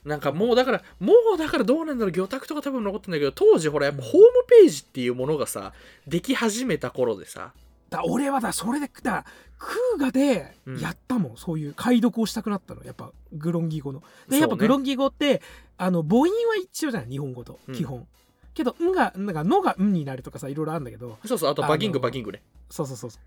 [0.05, 4.27] なんかもうだから、もうだからどうなんだろう、魚拓とか多分残ってんだけど、当時ほらやっぱホーム
[4.61, 5.73] ページっていうものがさ、
[6.07, 7.53] でき始めた頃でさ、
[7.89, 9.25] だ俺はだそれでだ
[9.57, 10.79] クーガでうん。
[10.79, 12.83] やったもん、そういう解読をしたくなったの。
[12.83, 14.03] やっぱグロンギ語の。
[14.27, 15.41] でやっぱグロンギ語って
[15.77, 17.59] あの母音は一緒じゃない日本語と。
[17.67, 17.75] うん。
[17.75, 18.05] 基本、
[18.53, 21.17] けど「ん」がなんか「の」が「ん」になるとかさいろいろあるんだけど。
[21.25, 22.41] そうそう、あとバギングバギングね。
[22.69, 23.21] そうそうそうそう。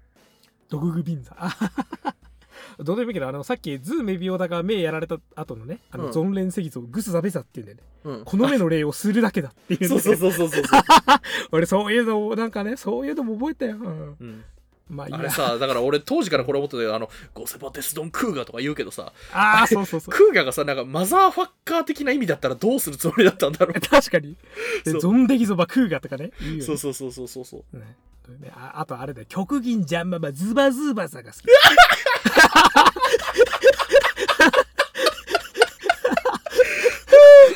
[0.68, 1.36] ドググビンザ。
[2.78, 6.12] どうでもいいけどあのさっきズーメビオダが目やられた後のねあの、うん。
[6.12, 7.84] ゾンレンセギゾグスザベザっていうんだよね。
[8.04, 8.24] うん。
[8.24, 10.62] この目の礼をするだけだっていうそうねそうそうそうそう。
[11.52, 14.16] 俺そういうのをなんかねそういうのも覚えたよ、うん。
[14.20, 14.44] うん
[14.88, 24.36] まあいいやあれさ、だから俺当時からこれ思ってたよあの、ゴセバテスドンクーガとか言うけどさ、ああそうそうそうクーガがさ、なんかマザーファッカー的な意味だったらどうするつもりだったんだろ確かに。
[24.84, 26.30] ゾンデギゾバクーガとかね。
[26.40, 26.58] 言うよう。
[26.58, 27.76] ねそうそうそうそうそうそう。
[27.76, 27.96] ね
[28.40, 29.26] ねああとあれだよ。
[29.28, 31.42] 極銀ジャンママズバズバサが好き。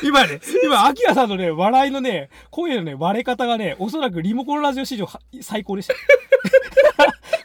[0.03, 5.93] 今ね、今、アキラさんのね、笑いのね、声のね、割れ方がね、おそらくリモコンラジオ史上は最高でした。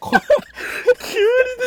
[0.01, 0.12] こ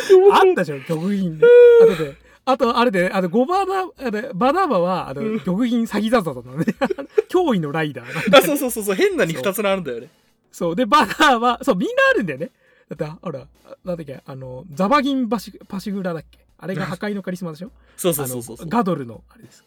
[0.08, 1.46] 急にあったじゃん、極銀で。
[1.82, 6.64] あとで、あと、あれで、あの、ゴバナ、あのバナーバは、あの、極銀詐欺ザザだのね。
[7.30, 10.08] 脅威のライダーあ、そうそうそうそう、変なに2つるんだよね。
[10.50, 10.76] そう。
[10.76, 12.50] で、バナーは、そう、みんなあるんだよね。
[12.88, 13.46] だって、ほら、
[13.84, 16.38] なんだっけ、あの、ザバギンパシパシグラだっけ？
[16.58, 17.70] あれが破壊のカリスマでしょ？
[17.96, 19.64] そうそうそうそうあのガドルの、あれです。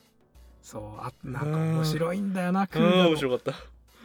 [0.61, 3.53] そう、あなんか面白いんだよな、クー面白かった。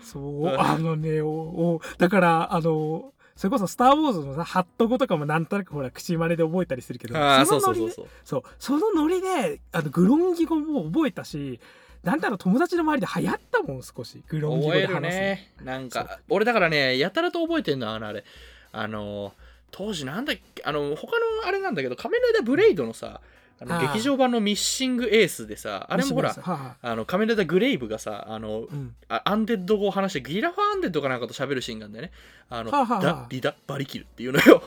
[0.05, 7.15] そう、あのね、おおだから、あの、それこそ、スター・ウォーズのさ、ハット語とかもなんとなくほら、口真似で覚えたりするけど、
[7.47, 7.93] そうのノリで
[8.25, 11.61] そうそのノリで、あの、グロンギ語も覚えたし、
[12.03, 15.01] なんだろう友達の周りで流行ったもん少しグロンギ語で話すの。
[15.11, 15.53] ね。
[15.63, 18.25] なんか俺だからねやたらと覚えてんのあのあれ
[18.73, 19.33] あの
[19.71, 23.21] 当時なんだっけあの他のあれなんだけど仮面ライダーブレイドのさ
[23.61, 26.35] あの劇場版のミッシングエースでさあれもほら
[26.81, 28.95] あの仮面ライダーグレイブがさあのいうん。
[29.09, 32.13] あアンデッド語を話してギラファアンデッドかなんかと喋るシーンがあるんだよね。
[32.51, 34.63] あの、はあはリダバリキルっていうのよ。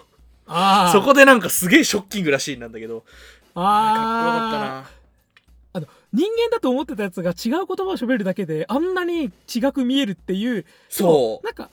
[0.92, 3.06] そこでなんかすげえショッキングなシーンなんだけど。
[3.56, 5.02] あれかっこよかった
[5.74, 11.46] あなー人間だと思ってたやつが違う言葉を喋るだけであんなに違く見えるっていうそう。
[11.46, 11.70] なんか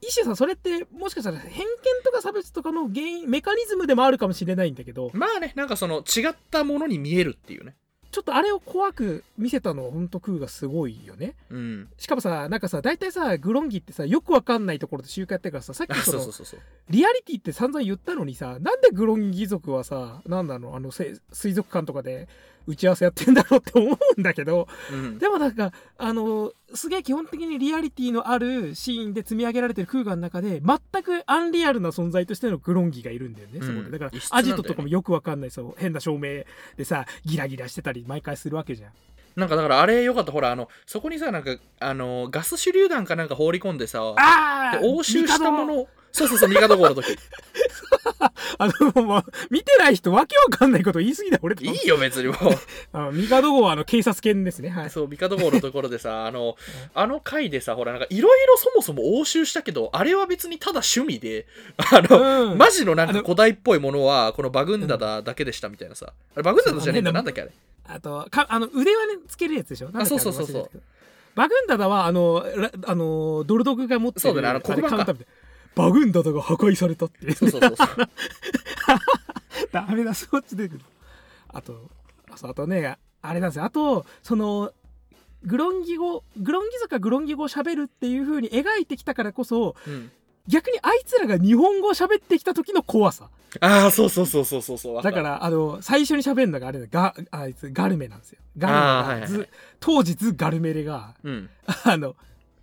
[0.00, 1.66] 石井さんそれってもしかしたら偏見
[2.04, 7.74] とか差別とかの原因メカニズムでもあるかもしれないんだけどまあねなんかその違ったものに見えるっていうね。
[8.12, 11.34] ちょっとあれを怖く見せたのは本当クーがすごいよね。
[11.50, 11.88] うん。
[11.98, 16.60] しかもさなんかさ大体さグロンギってさよくわかんないところで集会やってるからささっあきそのそうそうそうそう。
[16.88, 20.74] リアリティって散々言ったのにさなんでグロンギ族はさなんなの？
[20.74, 22.26] あのせ水族館とかで
[22.66, 25.18] 打ち合わせやってんだろうって思うんだけどうん。
[25.18, 33.90] でもなんかあのすげえ基本的にリアリティのあるシーンで積み上げられてる空間の中で全くアンリアルな存在としてのグロンギがいるんだよね、そこうんで。
[33.90, 34.18] だからね。
[34.30, 35.50] アジトとかもよくわかんない。
[35.50, 35.74] そう。
[35.78, 36.44] 変な照明
[36.76, 38.92] でさギラギラしてたり毎回するわけじゃん。
[39.36, 40.32] なんかだからあれよかった。
[40.32, 47.16] ほらあのそこにさなんかあのガス手榴弾かなんか放り込んでさあで押収したものそうそうそう帝号の時。
[48.58, 51.64] あのもう見てない人わけわかんないこと言い過ぎだ俺と。
[51.64, 52.36] いいよ別にもう。
[52.92, 54.70] あの帝号はあの警察犬ですね。
[54.70, 54.90] はい。
[54.90, 56.56] そう、帝号のところでさ、 あの、
[56.94, 62.58] あの回でさ、ほら、なんか、いろいろそもそも押収したけど、あれは別にただ趣味で、あの、うん。
[62.58, 66.06] マジのなんか古代っぽいものは、このバグンダダだけでしたみたいなさ。
[66.34, 67.50] あれ、バグンダダじゃねえんだ、なんだっけあれ？
[67.88, 69.90] あとかあの腕輪ねつけるやつでしょ？
[69.90, 70.70] なんだっけそうそうそうそう。
[71.36, 75.14] バグンダダはあのラあのドルドグが持ってるそうだねあの黒板か
[75.76, 77.88] バグンダダが破壊されたっていうそうそうそうそう。
[79.72, 80.84] ダメだそっち出てくる
[81.48, 81.90] あと
[82.42, 84.72] あとねあれなんですよあとその
[85.42, 90.10] グロンギ語グロンギ族がグロンギ語を喋るっていう風に描いてきたからこそうん。
[90.48, 94.94] 逆にあいつらが日本語を喋ってきた時の怖さああ、そうそうそうそうそうそう。
[94.94, 99.48] わだからあの最初に喋るのがあれだガあいつガルメなんですよガルメがはいはい
[99.80, 101.50] 当時ズガルメレがうん。
[101.84, 102.14] あの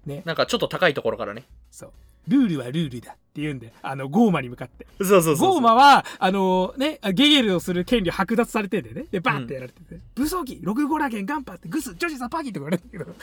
[0.06, 1.44] ねなんかちょっと高いところからね。
[1.72, 1.92] そう
[2.28, 5.50] ルールはルールだって言うんであのゴーマに向かってそうそうそう。
[5.54, 13.16] ゴーマはあのねゲゲルをする権利を剥奪されてんだよねでバンってやられてて「武装機ログゴラゲンガンパってグスジョジサパギ」って言われるんだけど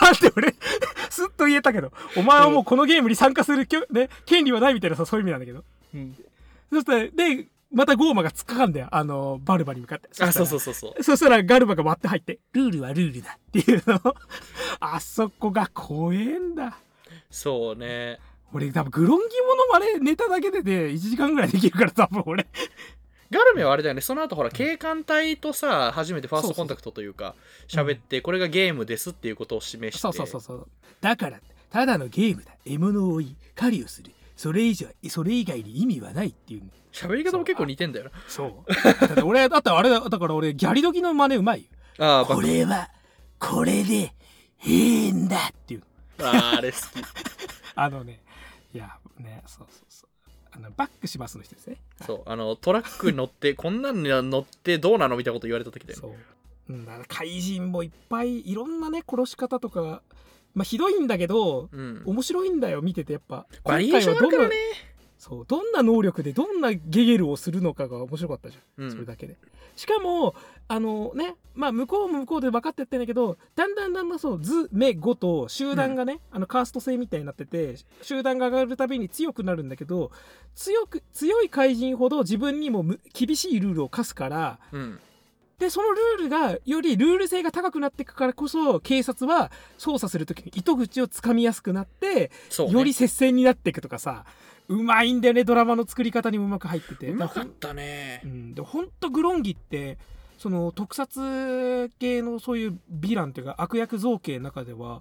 [0.00, 0.54] あって俺
[1.10, 6.16] スッと言えたけどお前はもうこのゲームに参加するきょ、ね、権利はないみたいなさそういう意味なんだけどうん
[6.72, 10.94] そしたらでまたゴーマが突っかかんだよあのバルバに向かってあ、そうそそうそうそう。
[10.98, 14.14] うそしたらガルバが割って入って「ルールはルールだ」っていうの
[14.80, 16.78] あそこが怖えんだ
[17.30, 18.18] そうね。
[18.52, 22.46] 俺多分グロンギモノマネネタだけでで1時間ぐらいできるから多分俺。
[23.30, 27.34] ガルメはあれだよね、その後ほら、警官隊とさ、初めてファーストコンタクトというか、
[27.68, 30.00] 喋って、これがゲームですっていうことを示して。
[30.00, 30.68] そうそうそうそう。
[31.02, 31.38] だから
[31.70, 32.52] ただのゲームだ。
[32.64, 34.12] 獲物を追い狩りをする。
[34.36, 36.62] それ以上それ以外に意味はないっていう。
[36.92, 39.24] 喋り方も結構似てんだよそう。
[39.24, 41.68] 俺だってあれだだから俺ギャリ時の真似うまいよ。
[41.98, 42.06] な。
[42.06, 42.88] ああ、バこれは
[43.38, 44.14] これで
[44.56, 45.82] 変だっていう
[46.26, 46.82] あーあれ好き。
[47.74, 48.20] あのね
[48.74, 50.08] いやねそうそうそう
[50.50, 56.00] あのバックしますの人ですねそう、あの、トラックに乗って、こんなんに乗ってどうなのみたいなこと言われた時だよね。
[56.00, 56.08] そ
[56.72, 60.02] う、うん、だから怪人もいっぱいいろんなね殺し方とか
[60.54, 62.02] まあひどいんだけどうん。
[62.04, 64.54] 面白いんだよ見ててやっぱバリエーションあるからね。
[65.18, 69.36] そうどんな能力でどんなゲゲルをするのかが面白かったじゃん、うんそれだけで
[69.74, 70.34] しかも
[70.66, 80.10] あのねまあ向こうも向こうで分かってってんだけどだんだんだんだんそう図目5と集団がね、あのカースト制みたいになってて集団が上がるたびに強くなるんだけど
[80.54, 85.00] 強く強い怪人ほど自分にもむ厳しいルールを課すからうん。
[85.58, 92.70] でそのルールがよりルール性が高くなっていくからこそ警察は捜査する時に糸口をつかみやすくなって、ね。
[92.70, 94.24] より接戦になっていくとかさ
[94.68, 97.08] うまいんだよねドラマの作り方にもうまく入ってて。
[97.08, 98.20] うまかったね。
[98.24, 98.28] う。
[98.28, 99.98] ん、でほんとグロンギって
[100.36, 105.00] その特撮系のそういうヴィランっていうか悪役造形の中では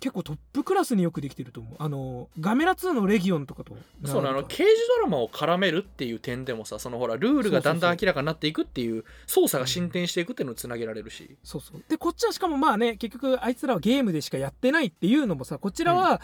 [0.00, 1.74] 結構トップクラスによくできてると思う。
[1.78, 3.74] あのガメラ2のレギオンとかと。
[4.04, 11.36] そうなの、刑事ドラマを絡めるっていう点でもさ、そのほら、ルールがだんだん明らかになっていくっていう、操作が進展していくっていうのをつなげられるし。
[11.42, 11.82] そうそう。
[11.88, 16.20] でこっちはしかもまあね結局あいつらはゲームでしかやってないっていうのもさこちらは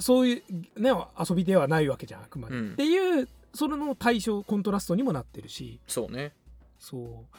[0.00, 0.42] そうい
[0.76, 2.72] うね遊びではないわけじゃんあくまで、うん。
[2.72, 5.80] っていうそれの対象コントラストにもなってるし。
[5.86, 6.32] そうね。
[6.78, 7.36] そう。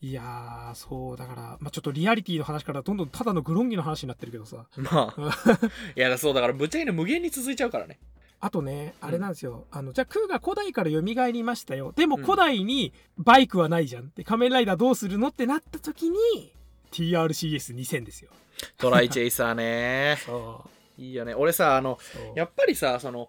[0.00, 1.16] いやーそう。
[1.16, 4.66] だから、まあ、ちょっとリアリティの話からどんどんただのグロンギの話になってるけどさ。
[4.76, 5.70] まあ。
[5.96, 7.98] いや、そうだから、ぶっちゃけね、無限に続いちゃうからね。
[8.40, 11.94] あとねあれなんですよ、あのじゃあクーが古代から蘇りましたよ。
[11.96, 12.22] でもうん。
[12.24, 16.52] 古代にバイクはないじゃんって仮面ライダーどうするのってなった時に
[16.92, 18.30] TRCS2000 ですよ。
[18.76, 20.18] トライチェイサーね。
[20.26, 21.34] そういいよね。
[21.34, 21.98] 俺さあの
[22.34, 23.28] やっぱりさその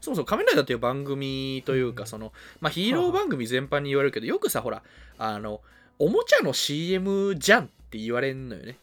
[0.00, 2.06] そもそも「仮面ライダー」っていう番組というか、うん。
[2.08, 4.82] そのまあ、ヒーロー番組全般に言われるけどよくさほら
[5.18, 5.60] あの
[5.98, 8.78] おもちゃの CM じゃんって言われんのよね。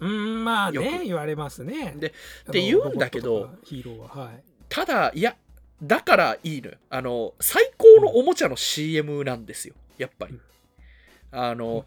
[0.00, 1.04] うんまあよねく。
[1.04, 1.94] 言われますね。
[1.96, 4.42] でって言うんだけどヒーローははい。
[4.68, 5.36] ただいや
[5.82, 6.76] だからいいのよ。
[6.90, 10.40] あの最高のおもちゃの CM なんですよやっぱり、うん。
[11.30, 11.86] あの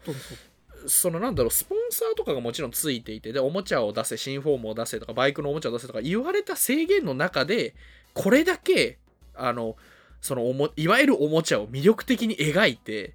[0.86, 7.74] そのなんだろうスポンサーとかがもちろんついていてでおもちゃを出せ新フォームを出せとかバイクのおもちゃを出せとか言われた制限の中で
[8.12, 8.98] これだけ
[9.34, 9.76] あの
[10.20, 13.14] そのおもいわゆるおもちゃを魅力的に描いて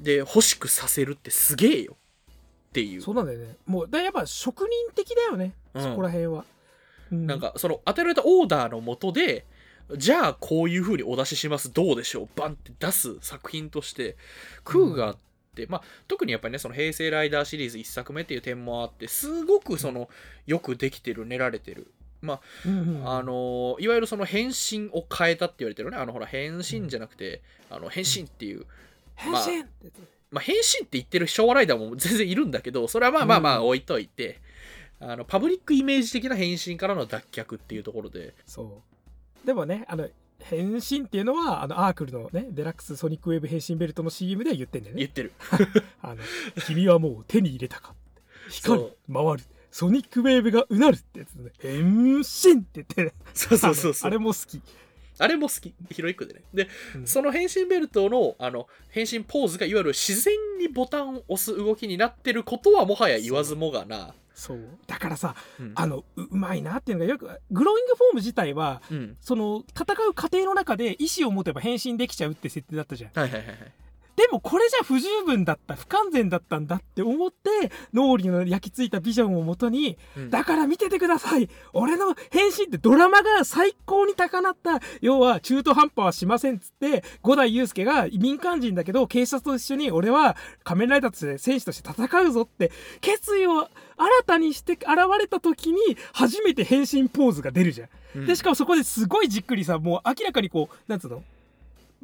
[0.00, 1.96] で欲しくさせるってすげえよ
[2.70, 3.02] っていう。
[3.02, 3.56] そうなんだよね。
[3.66, 5.82] もうだやっぱ職人的だよね、うん。
[5.82, 6.44] そこら辺は、
[7.12, 9.44] うなんかその与えられたオーダーのもとで
[9.96, 14.16] じゃあこういう風にお出ししますどうでしょうバンって出す作品として
[14.64, 15.22] クーガーって、
[15.68, 20.08] まあ特にやっぱりねその平成ライダーシリーズ1作目っていう点もあってすごくその
[20.46, 21.92] よくできてる練られてる。
[22.20, 25.96] まうんうんああのいわゆるその変身を変えたって言われてるね。
[25.96, 28.66] あのほら変身じゃなくてあの変身っていう
[29.14, 29.68] 変まあ身って
[30.30, 34.40] まあ、変身って言ってる昭和ライダーも 全然いるんだけどそれはまあまあまあうん置いといて、
[34.98, 38.34] あのパブリックイメージ的な変身からの脱却っていうところで。
[38.44, 38.82] そ
[39.44, 39.46] う。
[39.46, 40.08] でもねあの
[40.44, 45.00] 変身っていうのはあのアークルのねデラックスソニックウェーブ変身ベルトの CM では言ってんだよね。
[45.00, 45.32] 言ってる。
[46.02, 46.16] あの
[46.66, 47.94] 君はもう手に入れたか
[48.50, 49.44] 光るそ回る。
[49.70, 52.24] ソニックウェーブがうなるってやつで、ね、変身っ
[52.62, 53.12] て言ってね。
[53.34, 54.08] そうそうそうそう。
[54.08, 54.62] あれも好き、
[55.18, 55.74] あれも好き。
[55.90, 56.42] ヒロイックでね。
[56.52, 57.06] でうん。
[57.06, 64.14] その変身ベルトのあの変身ポーズがいわゆる自然にボタンを押す動きになってることはもはや言わずもがな。
[64.34, 64.58] そう。
[64.86, 65.72] だからさうん。
[65.74, 69.16] あのううまいなっていうのがよくグローイングフォーム自体はうん。
[69.20, 73.10] その戦う過程の中で意思を持てば変身できちゃうって設定だったじゃん。
[73.14, 73.56] はいはいはいはい
[74.16, 80.30] でもこれじゃ不十分だった不完全だったんだって思って脳裏の焼き付いたビジョンをもとにうん。
[80.30, 81.48] だから見ててください。
[81.72, 84.80] 俺の変身ってドラマが最高に高鳴った。
[85.00, 93.70] 要は中途半端はしませんっつって五代祐介が民間人だけど警察と一緒に俺は仮面ライダーとして戦士として戦うぞって決意を新
[94.26, 94.86] たにして現
[95.18, 95.78] れた時に
[96.12, 97.88] 初めて変身ポーズが出るじゃん。
[98.16, 98.26] うん。
[98.26, 101.22] でしかもそこですごいじっくりさもう明らかにこうなんつうの？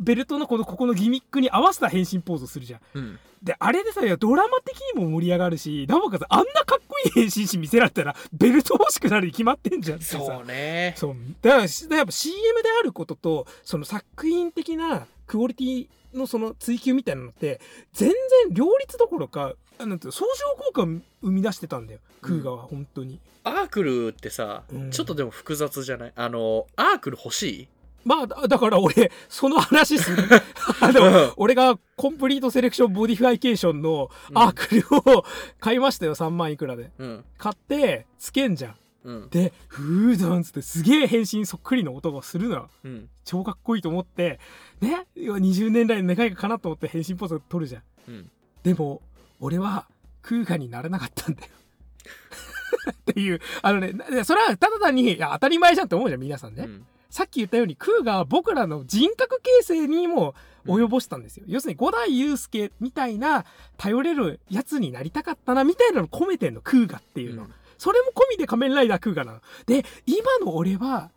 [0.00, 2.80] ベルトのこのここのギミックに合わせた変身ポーズをするじゃん。
[2.94, 3.18] うん。
[3.42, 10.18] であれでさいやドラマ的にも盛り上がるしなおかつあんなかっこいい変身師見せられたらベルト欲しくなるに決まってんじゃんってさ。
[10.18, 10.94] そうね。
[10.96, 11.16] そう。
[11.40, 17.60] だからしやっぱ CM であることとその作品的なクオリティのその追求みたいなのって
[17.92, 18.16] 全然
[18.52, 22.00] 両立どころかあなんて相乗効果を生み出してたんだよ。
[22.20, 24.90] クーガは本当に、アークルってさ、うん。
[24.90, 26.12] ちょっとでも複雑じゃない？
[26.14, 27.68] あのアークル欲しい？
[28.04, 30.24] まあだだから俺その話する。
[30.80, 35.24] あの俺がコンプリートセレクションモディフィケーションのアークルを
[35.58, 36.90] 買いましたよ3万いくらで。
[36.98, 37.24] うん。
[37.38, 38.76] 買ってつけんじゃん。
[39.04, 39.28] うん。
[39.30, 43.08] でフードンっつってすげえ変身そっくりの音がするのようん。
[43.24, 44.40] 超かっこいいと思って。
[44.80, 45.06] ね？
[45.14, 47.82] 要は20年来の願いがかなうと思って変身ポーズ取るじゃん。
[48.08, 48.30] うん。
[48.62, 49.02] でも
[49.40, 49.86] 俺は
[50.22, 51.48] クウガになれなかったんだよ。
[52.92, 53.40] っていう。
[53.62, 60.34] あのねなそれはただ単に当たり前じゃんって思うじゃん皆さんね、うんさっき言ったようにクウガは僕らの人格形成にも
[60.66, 63.44] 及ぼしたんですよ、要するに五代祐介みたいな
[63.76, 67.54] 頼れるやつになりたかったなみたいなの込めてんのクーガっていうの、うん。
[67.78, 69.40] それも込みで仮面ライダークーガなの。
[69.66, 71.10] で今の俺は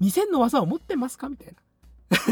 [0.00, 1.54] 2000の技を持ってますかみたいな。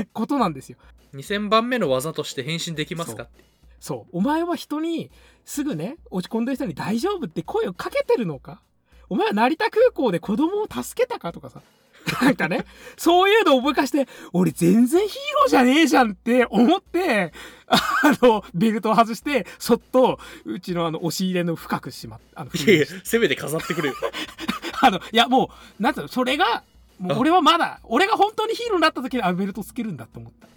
[0.13, 0.79] ことなんですよ。
[1.15, 3.45] 2000番目の技として変身できますかって。
[3.81, 4.19] そう。
[4.19, 5.11] お前は人に
[5.45, 8.63] すぐね落ち込んでる人に「大丈夫」って声をかけてるのか。
[9.09, 11.61] お前は成田空港で子供を助けたかとかさ
[12.21, 12.65] なんかね
[12.97, 17.33] そういうのを思い返して俺全然ヒーローじゃねえじゃんって思って
[17.67, 17.81] あ
[18.23, 23.95] のベルトを外してそっとうちのあの押し入れの深くしまったあのいやいやせめて飾ってくれよ。
[24.81, 26.65] あのいやもうなんつうのそれが
[26.99, 30.49] もう俺はまだ俺が本当にヒーローになった時にあのベルトつけるんだって思った。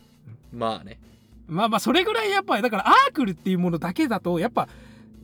[0.52, 1.00] まあね。
[1.48, 4.68] まあまあそれぐらいやっぱりだからアークルっていうものだけだとやっぱ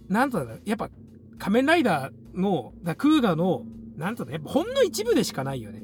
[0.08, 0.90] なんつうんだろうやっぱ
[1.40, 3.64] 仮面ライダーのだクーガの
[3.98, 5.82] なんつうのやっぱほんの一部でしかないよね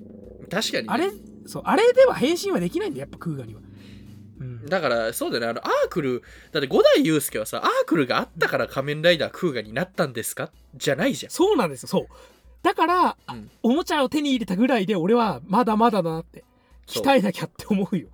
[0.49, 1.11] 確かにね、あれ
[1.45, 3.61] そうあれでは変身はできないんだよやっぱクーガには、
[4.39, 5.47] うん、だからそうだよね。
[5.47, 10.51] あのアークルだって五代祐介はさアークルがあったから仮面ライダークーガになったんですか？
[10.75, 11.31] じゃないじゃん。
[11.31, 12.07] そうなんですよそう。
[12.63, 13.49] だから、あうん。
[13.63, 16.43] おもちゃを手に入れたぐらいで俺はまだまだだなって
[16.87, 18.07] 鍛えなきゃって思うよ。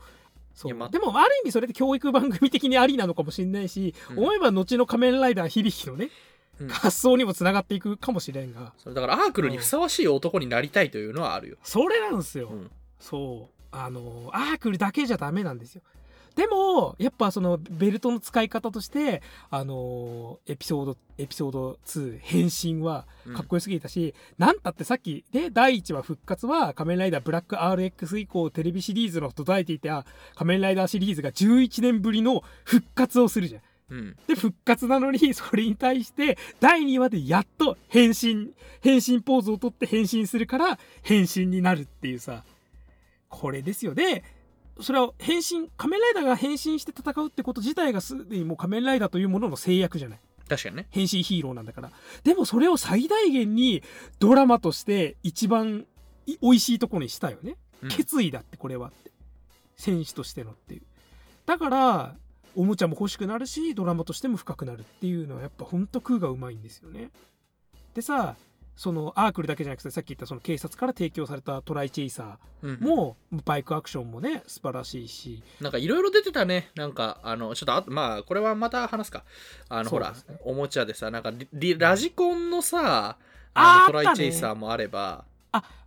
[0.53, 0.89] そう。
[0.91, 4.19] でもある意味それって教育番組的にありなのかもしれないし、うん。
[4.19, 6.09] 思えば後の仮面ライダー響のね
[6.59, 6.67] うん。
[6.69, 8.73] 発想にもつながっていくかもしれんが。
[8.77, 12.71] それだからアークルにふさわしい男になりたいというのはあるよ、それなんですよ、うん。
[12.99, 13.53] そう。
[13.71, 15.81] あのアークルだけじゃダメなんですよ。
[16.35, 33.61] でもやっぱそのベルトの使い方としてあのーエピソードエピソード2変身はかっこよすぎたし、なんたってさっきね第1話復活は仮面ライダーブラック RX 以降テレビシリーズの途絶えていた仮面ライダーシリーズが11年ぶりの復活をするじゃん。
[33.89, 34.15] うん。
[34.27, 42.43] で復活なのにそれに対して第2話でやっと変身変身ポーズをとって変身するから変身になるっていうさ。
[43.29, 43.95] これですよ。
[43.95, 44.23] で
[44.79, 50.19] それは変身仮面ライダーが変身して戦うってこと自体がすでにもう仮面ライダーというものの制約じゃない。
[50.47, 50.87] 確かにね。
[50.89, 51.91] 変身ヒーローなんだから。
[52.23, 53.81] でもそれを最大限に
[54.19, 55.85] ドラマとして一番
[56.25, 57.55] い美味しいところにしたよね。
[57.81, 57.89] うん。
[57.89, 59.11] 決意だってこれはって。
[59.75, 60.81] 選手としてのっていう。
[61.45, 62.15] だから
[62.55, 67.09] おもちゃも欲しくなるしドラマとしても深くなるっていうのはやっぱほんと空がうまいんですよね。
[67.93, 68.35] でさ
[68.75, 75.43] そのアークルだけじゃなくてさっき言ったその警察から提供されたトライチェイサうんーもバイクアクションもね素晴らしいし。
[75.61, 76.71] なんかいろいろ出てたね。
[76.75, 79.25] なんか、あの、ちょっとあ、まあ、これはまた話すか。
[79.69, 83.17] あの、ほらおもちゃでさ、なんかリ、リラジコンのさ、
[83.53, 85.25] あのトライチェイサーもあれば、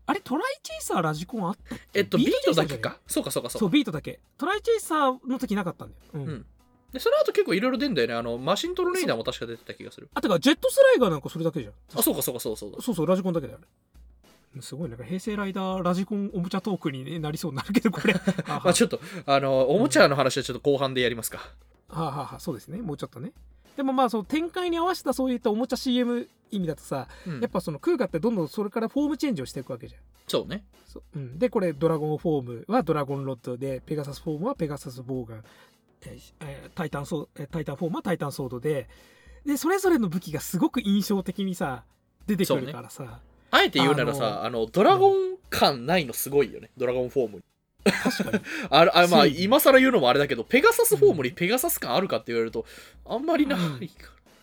[0.08, 3.00] あれトライチェイサーラジコンあったえっと、ビートだけか。
[3.08, 3.72] そうか、そうか、そうそうか。
[3.72, 4.20] ビートだけ。
[4.38, 6.28] トライチェイサーの時なかったんだよ、うん。
[6.28, 6.46] うん
[6.92, 8.14] で、その後結構いろいろ出んだよね。
[8.14, 10.08] あの、マシントルネイダーも確か出てた気がする。
[10.14, 11.72] あてかジェットスライガーなんかそれだけじゃん。
[11.98, 12.82] あ、そうか、そうか、そうそう。
[12.82, 13.66] そうそうラジコンだけだよね。
[14.62, 18.14] すごいなんか平成ライダーラジコンおもちゃトークにねなりそうになるけどこれ。
[18.48, 21.50] まあちょっと、あの、おもちゃの話はちょっと後半でやりますか。
[21.88, 22.78] あはあはあそうですね。
[22.78, 23.32] もうちょっとね。
[23.76, 27.40] でもまあその展開に合わせたそういったおもちゃ CM 意味だとさ、うん。
[27.40, 30.00] やっぱそのクウガってどんどんそれからフォームチェンジをしていくわけじゃん。
[30.26, 30.64] そうね。
[30.86, 31.02] そう。
[31.14, 35.44] うん、でこれドラゴンフォームはドラゴンロッドでペガサスフォームはペガサスボウガン、
[36.40, 38.88] えタイタンソタイタンフォームはタイタンソードで
[39.44, 41.84] でそれぞれの武器がすごく印象的にさ
[42.26, 43.20] 出てくるからさ、
[43.50, 45.12] あえて言うならさ、あの、ドラゴン
[45.48, 46.70] 感ないのすごいよね。
[46.76, 47.42] ドラゴンフォームに。
[47.84, 48.44] 確かに。
[48.68, 52.66] あれあまあ今更言うのもあれだけどペガサスフォームにペガサス感あるかって言われると
[53.04, 53.88] あんまりないから、うん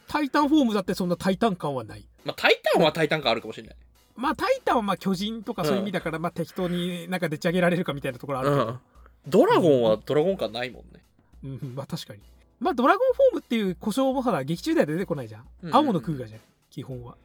[0.05, 2.05] タイタンフォームだってそんなタイタン感はない。
[2.23, 3.75] まあタイタンはタイタン感あるかもしれない、
[4.15, 8.79] まあタイタンはまあ巨人とかそういう意味だから、まあ適当になんかでっち上げられるかみたいなところあるけど、うん、
[9.27, 11.02] ドラゴンはドラゴン感ないもんね
[11.43, 12.19] うん、まあ確かに。
[12.59, 15.47] まあドラゴンフォームっていう故障もほら劇中では出てこないじゃん。
[15.63, 15.69] うん。
[15.69, 17.15] うん青の空ガじゃん、基本は。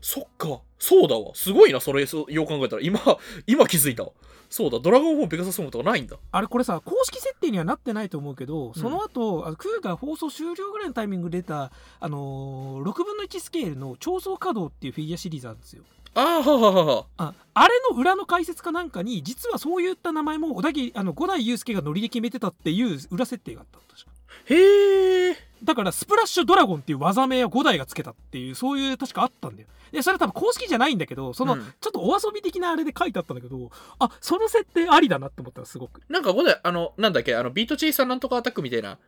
[0.00, 0.60] そっか。
[0.78, 1.34] そうだわ。
[1.34, 2.06] すごいなそれ。
[2.06, 2.82] そうよう考えたら。
[2.82, 3.00] 今
[3.46, 4.12] 今気づいたわ。
[4.48, 4.78] そうだ。
[4.78, 6.16] ドラゴンフォームペガサスフォームとかないんだ。
[6.30, 15.82] あれこれさ、公式設定にはなってないと思うけど、その後、あのクーガ放送終了ぐらいのタイミングで出た、あのー6分の1スケールの超層稼働っていうフィギュアシリーズあるんですよ。
[16.20, 24.10] ああああれの裏の解説かなんかに、実はそういった名前も小田切、あの、五代祐介がノリで決めてたっていう裏設定があったの確か。
[24.46, 29.68] へえだからスプラッシュドラゴンっていう技名を5代がつけたっていうそういう確かあったんだよ。
[29.90, 31.74] でそれは多分公式じゃないんだけどその、うん。
[31.80, 36.00] ちょっとお遊び的なあれで書いてあったんだけどあその設定ありだなって思ったらすごく。
[36.08, 38.98] なんかここであのなんだっけあのビートチェイサーなんとかアタックみたいな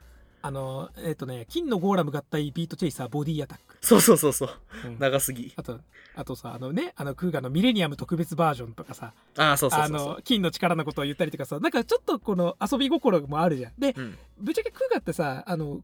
[0.43, 4.51] あのえっ、とね金のゴーラム合体ビートチェイサーボディアタック、そうそうそうそう。
[4.87, 4.99] うん。
[4.99, 5.53] 長すぎ。
[5.57, 5.81] あと
[6.15, 9.13] あとさあのねあのクーガのミレニアム特別バージョンとかさ。
[9.37, 10.23] ああそうそうあそう。
[10.23, 11.59] 金の力のことを言ったりとかさ。
[11.61, 13.73] なんかちょっとこの遊び心もあるじゃん。
[13.79, 14.19] でうん。
[14.39, 15.81] ぶっちゃけクーガってさあの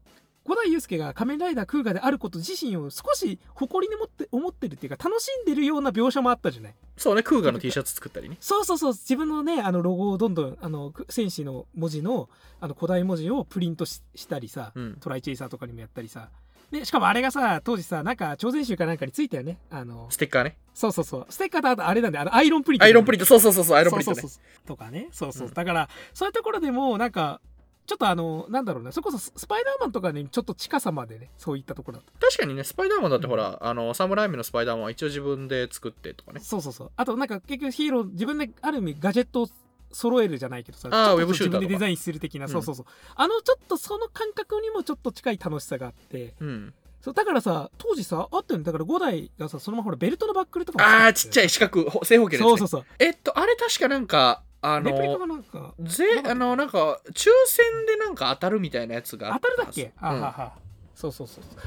[0.47, 6.73] 五代祐介が仮面ライダークーガであること自身を少し誇りに持って思ってるっていうか楽しんでるような描写もあったじゃない？
[6.95, 8.37] そうねクーガの T シャツ作ったりね。
[8.39, 12.29] そうそうそう自分のねあのロゴをどんどんあのく戦士の文字の
[12.61, 14.97] あの古代文字をプリントししたりさ、うん。
[14.99, 16.29] トライチェイサーとかにもやったりさ。
[16.71, 19.57] でしかもあれがさ当時さなんか超全集かなんかについたよね？
[19.69, 20.57] あのステッカーね。
[20.73, 21.25] そうそうそう。
[21.29, 22.85] ステッカーとあとあれなんであのアイロンプリント。
[22.85, 23.25] アイロンプリント。
[23.25, 24.21] そうそうそうそうアイロンプリントね。
[24.21, 24.67] そうそうそう。
[24.67, 25.07] とかね。
[25.11, 25.53] そうそう、うん。
[25.53, 27.41] だからそういうところでもなんか
[27.87, 28.91] ちょっとあのなんだろうね。
[28.91, 32.27] それこそススパイダーマンとかにちょっと近さまでねそういったところだった。
[32.27, 36.41] 確かにねスパイダーマンだってほら、あのサムライミのスパイダーマンは一応自分で作ってとかね。
[36.41, 36.91] そうそうそう。
[36.97, 39.47] あとなんか結局ヒーロー自分である意味ガジェットを
[39.91, 42.51] 揃えるじゃないけどさあウェブ自分でデザインする的な、うん。
[42.51, 42.85] そうそうそう。
[43.15, 46.33] あのちょっとその感覚にもちょっと近い楽しさがあって。
[46.41, 46.73] うん。
[46.99, 48.65] そうだからさ当時さあったよね。
[48.65, 52.85] だから5台がさそのままほらベルトのバックルとかもああちっちゃいい四角ほ正方形のやつ、ね、そうそうそう。
[52.99, 59.91] えっとあれ確かなんかあレプリカのがなんかぜあのなんか抽選でなんか当たるみたいなやつがあ当ったるだっけ？
[59.97, 60.53] あはずはは
[60.95, 61.59] そうそうそうそう。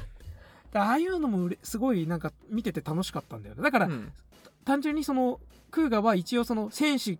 [0.72, 3.62] だああいうのもすごいなんか見てて楽しかったんだよね。
[3.62, 3.88] だから、
[4.64, 7.18] 単純にそのクーガは一応その選手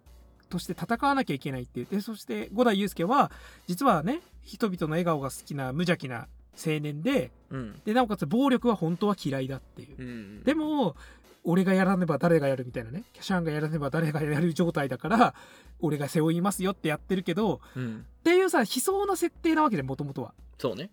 [0.48, 3.30] として戦わなきゃいけないってでそして五代祐介は
[3.66, 7.80] 実はね人々の笑顔が好きな無邪気な青年でうん。
[7.84, 9.96] でなおかつ暴力は本当は嫌いだっていう。
[9.98, 10.42] うん。
[10.42, 10.96] でも
[11.44, 13.04] 俺がやらねば誰がやるみたいなね。
[13.12, 15.34] キャシャンがやらねば誰がやる状態だから
[15.80, 18.06] 俺が背負いますよってやってるけどうん。
[18.20, 20.34] っていうさ悲壮な設定なわけでもともとは。
[20.58, 20.90] そうね。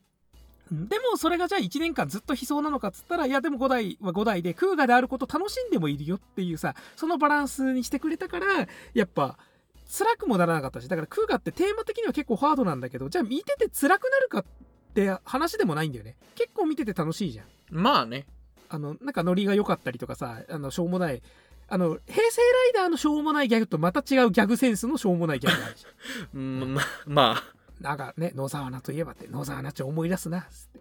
[0.71, 9.37] うんでもそれがじゃあ1年間ずっと悲壮なのかっつったらいやでも5代は5代でクーガであること楽しんでもいるよっていうさそのバランスにしてくれたからやっぱ
[9.89, 14.45] 辛くもならなかったしだからクーガってテーマ的には結構ハードなんだけどじゃあ見てて辛くなるかっ
[14.93, 16.17] て話でもないんだよね。
[16.35, 17.45] 結構見てて楽しいじゃん。
[17.69, 18.25] まあね
[18.69, 21.21] あのなんかノリが良かったりとかさあのしょうもない
[21.69, 22.41] あの平成
[22.75, 30.79] ライダーのしょうもないギャグとまた違うギャグセンスのしょうもないギャグがあるじゃん うんままあなんかね、野沢菜といえばって、野沢菜ち思い出すな、つって。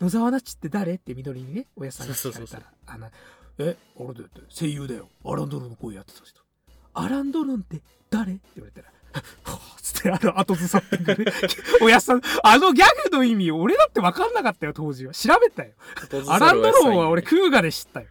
[0.00, 3.10] 野沢菜ちって誰って緑にね、おやさんが聞かれたら、あの、
[3.58, 5.08] え、あれだよって、声優だよ。
[5.24, 6.42] アランドロンの声やってた人。
[6.92, 7.80] アランドロンって
[8.10, 8.34] 誰？
[8.34, 8.92] って言われたら、
[9.82, 11.32] つって、あの、後ずさってくる。
[11.82, 15.12] おやさん、あのギャグの意味、俺だって分かんなかったよ、当時は。
[15.12, 15.72] 調べたよ。
[16.28, 18.06] アランドロンは俺、クーガで知ったよ。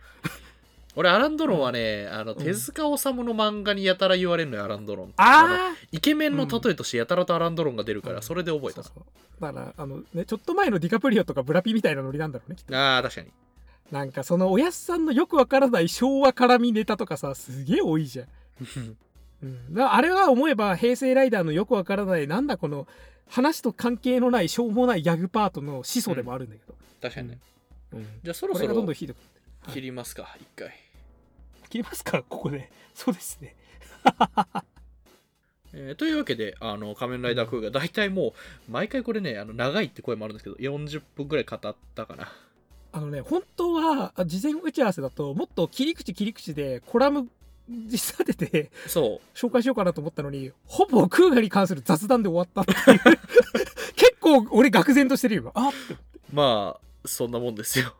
[0.95, 12.77] 俺アランドロンはね、あの手塚治虫の漫画にやたら言われるのよアランドロンのあイケメンの例えとしてやたらとアランドロンが出るから、それで覚えたそうそうだから、あのね、ちょっと前のディカプリオとかブラピみたいなノリなんだろうね、きっと。
[12.77, 13.31] ああ確かに
[13.91, 18.27] なんかそのおやすさんのよくわからない昭和絡みネタとかさすげえ多いじゃん、
[19.43, 22.87] うん、あれは思えば平成ライダーのよくわからないなんだこの
[23.27, 27.39] 話と関係のないしょうもないギャグパートの始祖でもあるんだけど、確かにね、
[27.91, 28.07] うん。
[28.23, 29.17] じゃあそろこれがどんどそろんひどく。
[29.17, 30.69] なってる切りますか一回。
[31.69, 32.23] 切りますか？
[32.23, 32.71] ここで。
[32.93, 33.55] そうですね。
[35.75, 38.35] えーというわけで、あの、仮面ライダークーが大体も
[38.67, 42.31] う、毎回これね、あの長いって声もあるんですけど、40分くらい語ったかな。
[42.95, 47.27] あのね本当はあ事前打ち合わせだともっと切り口切り口でコラム
[47.69, 53.17] 実立ててそ紹介しようかなと思ったのにほぼクーガに関する雑談で終わったっていう。
[53.95, 55.71] 結構俺愕然としてるよあ。
[56.31, 57.93] まあ、そんなもんですよ。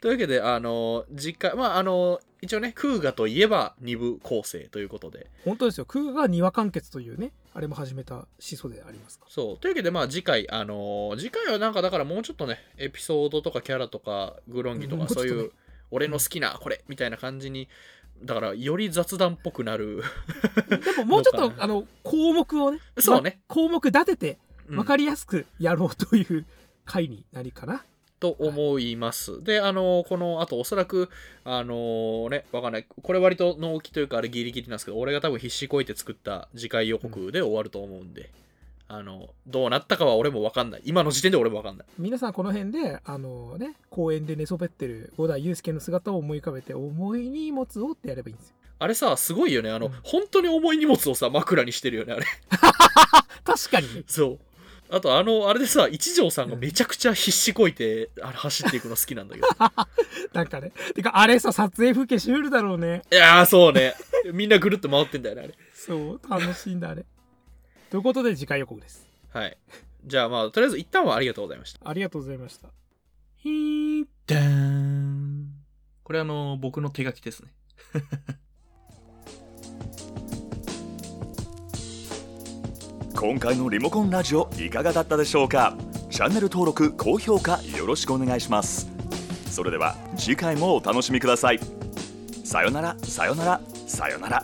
[0.00, 5.84] というわけで、あの、次回、まあ、あの、一応ね、クーガといえば2部構成ということで、本当ですよ。
[5.84, 9.58] 空が庭完結というねあれも始めた始祖でありますかそう。
[9.58, 15.52] というわけで、まあ、次回、あの次回はなんか、だからもうちょっとね、エピソードとかキャラとか、グロンギとか、そういう、
[15.92, 17.68] 俺の好きなこれみたいな感じに、
[18.24, 20.02] だから、より雑談っぽくなる。
[20.68, 26.46] らでももうちょっとあの項目をねそうねま項目立ててうん分かりやすくやろうという
[26.84, 27.84] 回になりかな、
[28.22, 29.42] と思います。
[29.42, 31.10] で、あの、この後、おそらく、
[31.44, 32.86] あのね、わかんない。
[33.02, 38.30] これ割と納期というか、あれギリギリなんですけど、俺が多分必死こいて作った次回予告で終わると思うんで、
[38.94, 40.82] あの、どうなったかは俺もわかんない。
[40.84, 41.86] 今の時点で俺もわかんない。
[41.98, 49.70] 皆さんこの辺であのね公園で寝そべってる五代祐介の姿を思い浮かべて重い荷物をってやればいいんですよあれさ、すごいよね。
[49.70, 52.26] あの、うん本当に重い荷物をさ、枕にしてるよね、あれ。
[53.44, 54.38] 確かにねそう。
[54.94, 59.46] あと、あの、あれでさ、一条さんがめちゃくちゃ必死こいて、あの走っていくの好きなんだけど。
[60.34, 63.94] なんかねてかあれさ撮影風景シュールだろうねいやー、そうね。
[64.34, 65.54] みんなぐるっと回ってんだよね、あれ。
[65.74, 67.04] そう楽しいんだあれ
[67.92, 69.58] ということで次回予告ですはい。
[70.06, 71.80] じゃあまあ、とりあえず一旦はありがとうございました。
[71.86, 72.68] ありがとうございました
[73.36, 75.50] ひーだーん。
[76.02, 77.52] これあの、僕の手書きですね。
[83.14, 85.76] 今回のリモコンラジオいかがだったでしょうか？
[86.08, 88.90] チャンネル登録高評価よろしくお願いします
[89.46, 91.60] それでは次回もお楽しみください
[92.44, 94.42] さよならさよならさよなら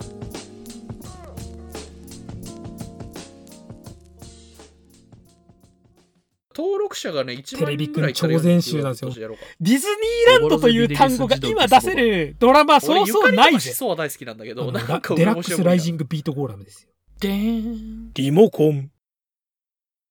[6.59, 9.11] 登録者がね、1テレビ万人ぐらい超全集なんですよ。
[9.11, 16.05] ディズニーランドという単語が今出せるドラマそうそうないしそうは大好きなんだけど、なんかデラックスライジング。
[16.05, 16.91] グビートゴーラムですよ。
[17.21, 18.11] でーん。
[18.15, 18.91] リモコン